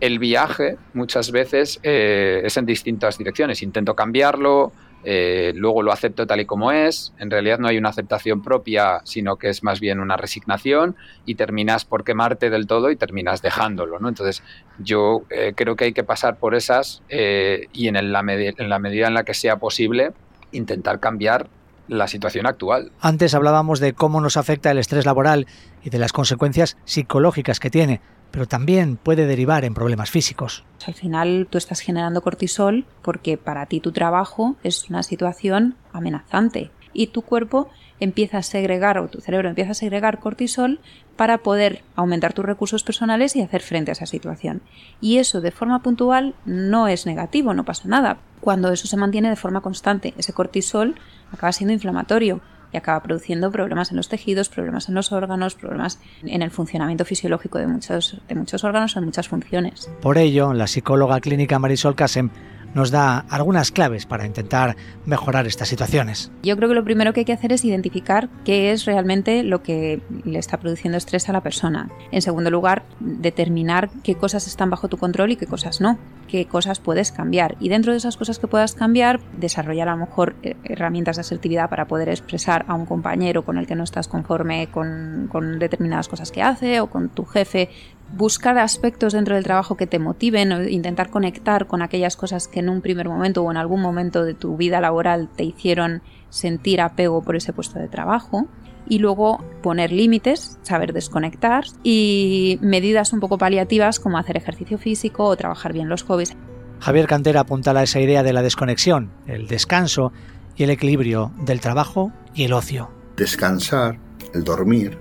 El 0.00 0.18
viaje 0.18 0.78
muchas 0.94 1.30
veces 1.30 1.78
eh, 1.82 2.40
es 2.44 2.56
en 2.56 2.64
distintas 2.64 3.18
direcciones. 3.18 3.62
Intento 3.62 3.94
cambiarlo, 3.94 4.72
eh, 5.04 5.52
luego 5.54 5.82
lo 5.82 5.92
acepto 5.92 6.26
tal 6.26 6.40
y 6.40 6.46
como 6.46 6.72
es, 6.72 7.12
en 7.18 7.30
realidad 7.30 7.58
no 7.58 7.68
hay 7.68 7.78
una 7.78 7.88
aceptación 7.88 8.42
propia, 8.42 9.00
sino 9.04 9.36
que 9.36 9.48
es 9.48 9.62
más 9.62 9.80
bien 9.80 10.00
una 10.00 10.16
resignación 10.16 10.96
y 11.24 11.34
terminas 11.34 11.84
por 11.84 12.04
quemarte 12.04 12.50
del 12.50 12.66
todo 12.66 12.90
y 12.90 12.96
terminas 12.96 13.42
dejándolo. 13.42 13.98
¿no? 13.98 14.08
Entonces 14.08 14.42
yo 14.78 15.22
eh, 15.30 15.52
creo 15.56 15.76
que 15.76 15.84
hay 15.84 15.92
que 15.92 16.04
pasar 16.04 16.36
por 16.36 16.54
esas 16.54 17.02
y 17.08 17.88
en 17.88 18.12
la, 18.12 18.20
en 18.20 18.68
la 18.68 18.78
medida 18.78 19.06
en 19.06 19.14
la 19.14 19.24
que 19.24 19.34
sea 19.34 19.56
posible 19.56 20.12
intentar 20.52 21.00
cambiar 21.00 21.48
la 21.90 22.06
situación 22.06 22.46
actual. 22.46 22.92
Antes 23.00 23.34
hablábamos 23.34 23.80
de 23.80 23.92
cómo 23.92 24.20
nos 24.20 24.36
afecta 24.36 24.70
el 24.70 24.78
estrés 24.78 25.04
laboral 25.04 25.46
y 25.82 25.90
de 25.90 25.98
las 25.98 26.12
consecuencias 26.12 26.76
psicológicas 26.84 27.58
que 27.58 27.68
tiene, 27.68 28.00
pero 28.30 28.46
también 28.46 28.96
puede 28.96 29.26
derivar 29.26 29.64
en 29.64 29.74
problemas 29.74 30.10
físicos. 30.10 30.64
Al 30.86 30.94
final 30.94 31.46
tú 31.50 31.58
estás 31.58 31.80
generando 31.80 32.22
cortisol 32.22 32.84
porque 33.02 33.36
para 33.36 33.66
ti 33.66 33.80
tu 33.80 33.92
trabajo 33.92 34.56
es 34.62 34.88
una 34.88 35.02
situación 35.02 35.76
amenazante 35.92 36.70
y 36.92 37.08
tu 37.08 37.22
cuerpo 37.22 37.68
empieza 38.00 38.38
a 38.38 38.42
segregar 38.42 38.98
o 38.98 39.08
tu 39.08 39.20
cerebro 39.20 39.48
empieza 39.48 39.72
a 39.72 39.74
segregar 39.74 40.18
cortisol 40.18 40.80
para 41.16 41.38
poder 41.38 41.82
aumentar 41.96 42.32
tus 42.32 42.44
recursos 42.44 42.82
personales 42.82 43.36
y 43.36 43.42
hacer 43.42 43.60
frente 43.60 43.90
a 43.90 43.92
esa 43.92 44.06
situación. 44.06 44.62
Y 45.00 45.18
eso 45.18 45.40
de 45.40 45.50
forma 45.50 45.82
puntual 45.82 46.34
no 46.46 46.88
es 46.88 47.04
negativo, 47.04 47.52
no 47.52 47.64
pasa 47.64 47.88
nada. 47.88 48.18
Cuando 48.40 48.72
eso 48.72 48.86
se 48.86 48.96
mantiene 48.96 49.28
de 49.28 49.36
forma 49.36 49.60
constante, 49.60 50.14
ese 50.16 50.32
cortisol 50.32 50.94
acaba 51.30 51.52
siendo 51.52 51.74
inflamatorio 51.74 52.40
y 52.72 52.76
acaba 52.76 53.02
produciendo 53.02 53.50
problemas 53.50 53.90
en 53.90 53.96
los 53.96 54.08
tejidos, 54.08 54.48
problemas 54.48 54.88
en 54.88 54.94
los 54.94 55.12
órganos, 55.12 55.54
problemas 55.54 55.98
en 56.22 56.42
el 56.42 56.50
funcionamiento 56.50 57.04
fisiológico 57.04 57.58
de 57.58 57.66
muchos, 57.66 58.16
de 58.28 58.34
muchos 58.34 58.64
órganos 58.64 58.96
o 58.96 59.00
de 59.00 59.06
muchas 59.06 59.28
funciones. 59.28 59.90
Por 60.00 60.18
ello, 60.18 60.52
la 60.52 60.66
psicóloga 60.66 61.20
clínica 61.20 61.58
Marisol 61.58 61.94
Casem 61.94 62.30
nos 62.74 62.90
da 62.90 63.18
algunas 63.28 63.70
claves 63.70 64.06
para 64.06 64.26
intentar 64.26 64.76
mejorar 65.06 65.46
estas 65.46 65.68
situaciones. 65.68 66.30
Yo 66.42 66.56
creo 66.56 66.68
que 66.68 66.74
lo 66.74 66.84
primero 66.84 67.12
que 67.12 67.20
hay 67.20 67.24
que 67.24 67.32
hacer 67.32 67.52
es 67.52 67.64
identificar 67.64 68.28
qué 68.44 68.72
es 68.72 68.84
realmente 68.84 69.42
lo 69.42 69.62
que 69.62 70.00
le 70.24 70.38
está 70.38 70.58
produciendo 70.58 70.98
estrés 70.98 71.28
a 71.28 71.32
la 71.32 71.42
persona. 71.42 71.90
En 72.12 72.22
segundo 72.22 72.50
lugar, 72.50 72.82
determinar 73.00 73.90
qué 74.02 74.14
cosas 74.14 74.46
están 74.46 74.70
bajo 74.70 74.88
tu 74.88 74.96
control 74.96 75.32
y 75.32 75.36
qué 75.36 75.46
cosas 75.46 75.80
no, 75.80 75.98
qué 76.28 76.46
cosas 76.46 76.80
puedes 76.80 77.12
cambiar. 77.12 77.56
Y 77.60 77.68
dentro 77.68 77.92
de 77.92 77.98
esas 77.98 78.16
cosas 78.16 78.38
que 78.38 78.46
puedas 78.46 78.74
cambiar, 78.74 79.20
desarrollar 79.38 79.88
a 79.88 79.92
lo 79.92 79.98
mejor 79.98 80.36
eh, 80.42 80.56
herramientas 80.64 81.16
de 81.16 81.20
asertividad 81.20 81.68
para 81.68 81.86
poder 81.86 82.08
expresar 82.08 82.64
a 82.68 82.74
un 82.74 82.86
compañero 82.86 83.44
con 83.44 83.58
el 83.58 83.66
que 83.66 83.74
no 83.74 83.84
estás 83.84 84.08
conforme 84.08 84.68
con, 84.68 85.28
con 85.30 85.58
determinadas 85.58 86.08
cosas 86.08 86.30
que 86.30 86.42
hace 86.42 86.80
o 86.80 86.88
con 86.88 87.08
tu 87.08 87.24
jefe 87.24 87.68
buscar 88.12 88.58
aspectos 88.58 89.12
dentro 89.12 89.34
del 89.34 89.44
trabajo 89.44 89.76
que 89.76 89.86
te 89.86 89.98
motiven 89.98 90.52
o 90.52 90.62
intentar 90.62 91.10
conectar 91.10 91.66
con 91.66 91.82
aquellas 91.82 92.16
cosas 92.16 92.48
que 92.48 92.60
en 92.60 92.68
un 92.68 92.80
primer 92.80 93.08
momento 93.08 93.42
o 93.42 93.50
en 93.50 93.56
algún 93.56 93.80
momento 93.80 94.24
de 94.24 94.34
tu 94.34 94.56
vida 94.56 94.80
laboral 94.80 95.28
te 95.36 95.44
hicieron 95.44 96.02
sentir 96.28 96.80
apego 96.80 97.22
por 97.22 97.36
ese 97.36 97.52
puesto 97.52 97.78
de 97.78 97.88
trabajo 97.88 98.46
y 98.88 98.98
luego 98.98 99.38
poner 99.62 99.92
límites, 99.92 100.58
saber 100.62 100.92
desconectar 100.92 101.64
y 101.82 102.58
medidas 102.60 103.12
un 103.12 103.20
poco 103.20 103.38
paliativas 103.38 104.00
como 104.00 104.18
hacer 104.18 104.36
ejercicio 104.36 104.78
físico 104.78 105.24
o 105.24 105.36
trabajar 105.36 105.72
bien 105.72 105.88
los 105.88 106.02
hobbies. 106.02 106.36
Javier 106.80 107.06
Cantera 107.06 107.40
apunta 107.40 107.72
a 107.72 107.82
esa 107.82 108.00
idea 108.00 108.22
de 108.22 108.32
la 108.32 108.42
desconexión, 108.42 109.10
el 109.26 109.46
descanso 109.46 110.12
y 110.56 110.64
el 110.64 110.70
equilibrio 110.70 111.30
del 111.42 111.60
trabajo 111.60 112.10
y 112.34 112.44
el 112.44 112.52
ocio. 112.52 112.90
Descansar, 113.16 113.98
el 114.34 114.44
dormir, 114.44 114.98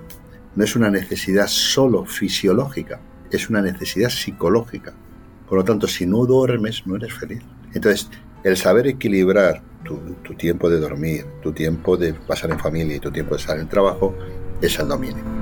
no 0.60 0.66
es 0.66 0.76
una 0.76 0.92
necesidad 0.92 1.48
solo 1.48 2.04
fisiológica, 2.04 3.00
es 3.32 3.50
una 3.50 3.62
necesidad 3.62 4.10
psicológica. 4.10 4.92
Por 5.48 5.60
lo 5.60 5.64
tanto, 5.64 5.88
si 5.88 6.06
no 6.06 6.26
duermes, 6.26 6.86
no 6.86 6.98
eres 6.98 7.14
feliz. 7.14 7.42
Entonces, 7.74 8.10
el 8.44 8.58
saber 8.58 8.86
equilibrar 8.88 9.62
tu, 9.86 10.34
tiempo 10.34 10.70
de 10.70 10.82
dormir, 10.82 11.26
tu 11.42 11.54
tiempo 11.54 11.96
de 11.96 12.14
pasar 12.14 12.52
en 12.52 12.60
familia 12.60 12.98
y 12.98 13.00
tu 13.00 13.10
tiempo 13.10 13.36
de 13.36 13.40
estar 13.40 13.58
en 13.58 13.70
trabajo, 13.70 14.14
es 14.62 14.78
el 14.80 14.90
dominio. 14.90 15.39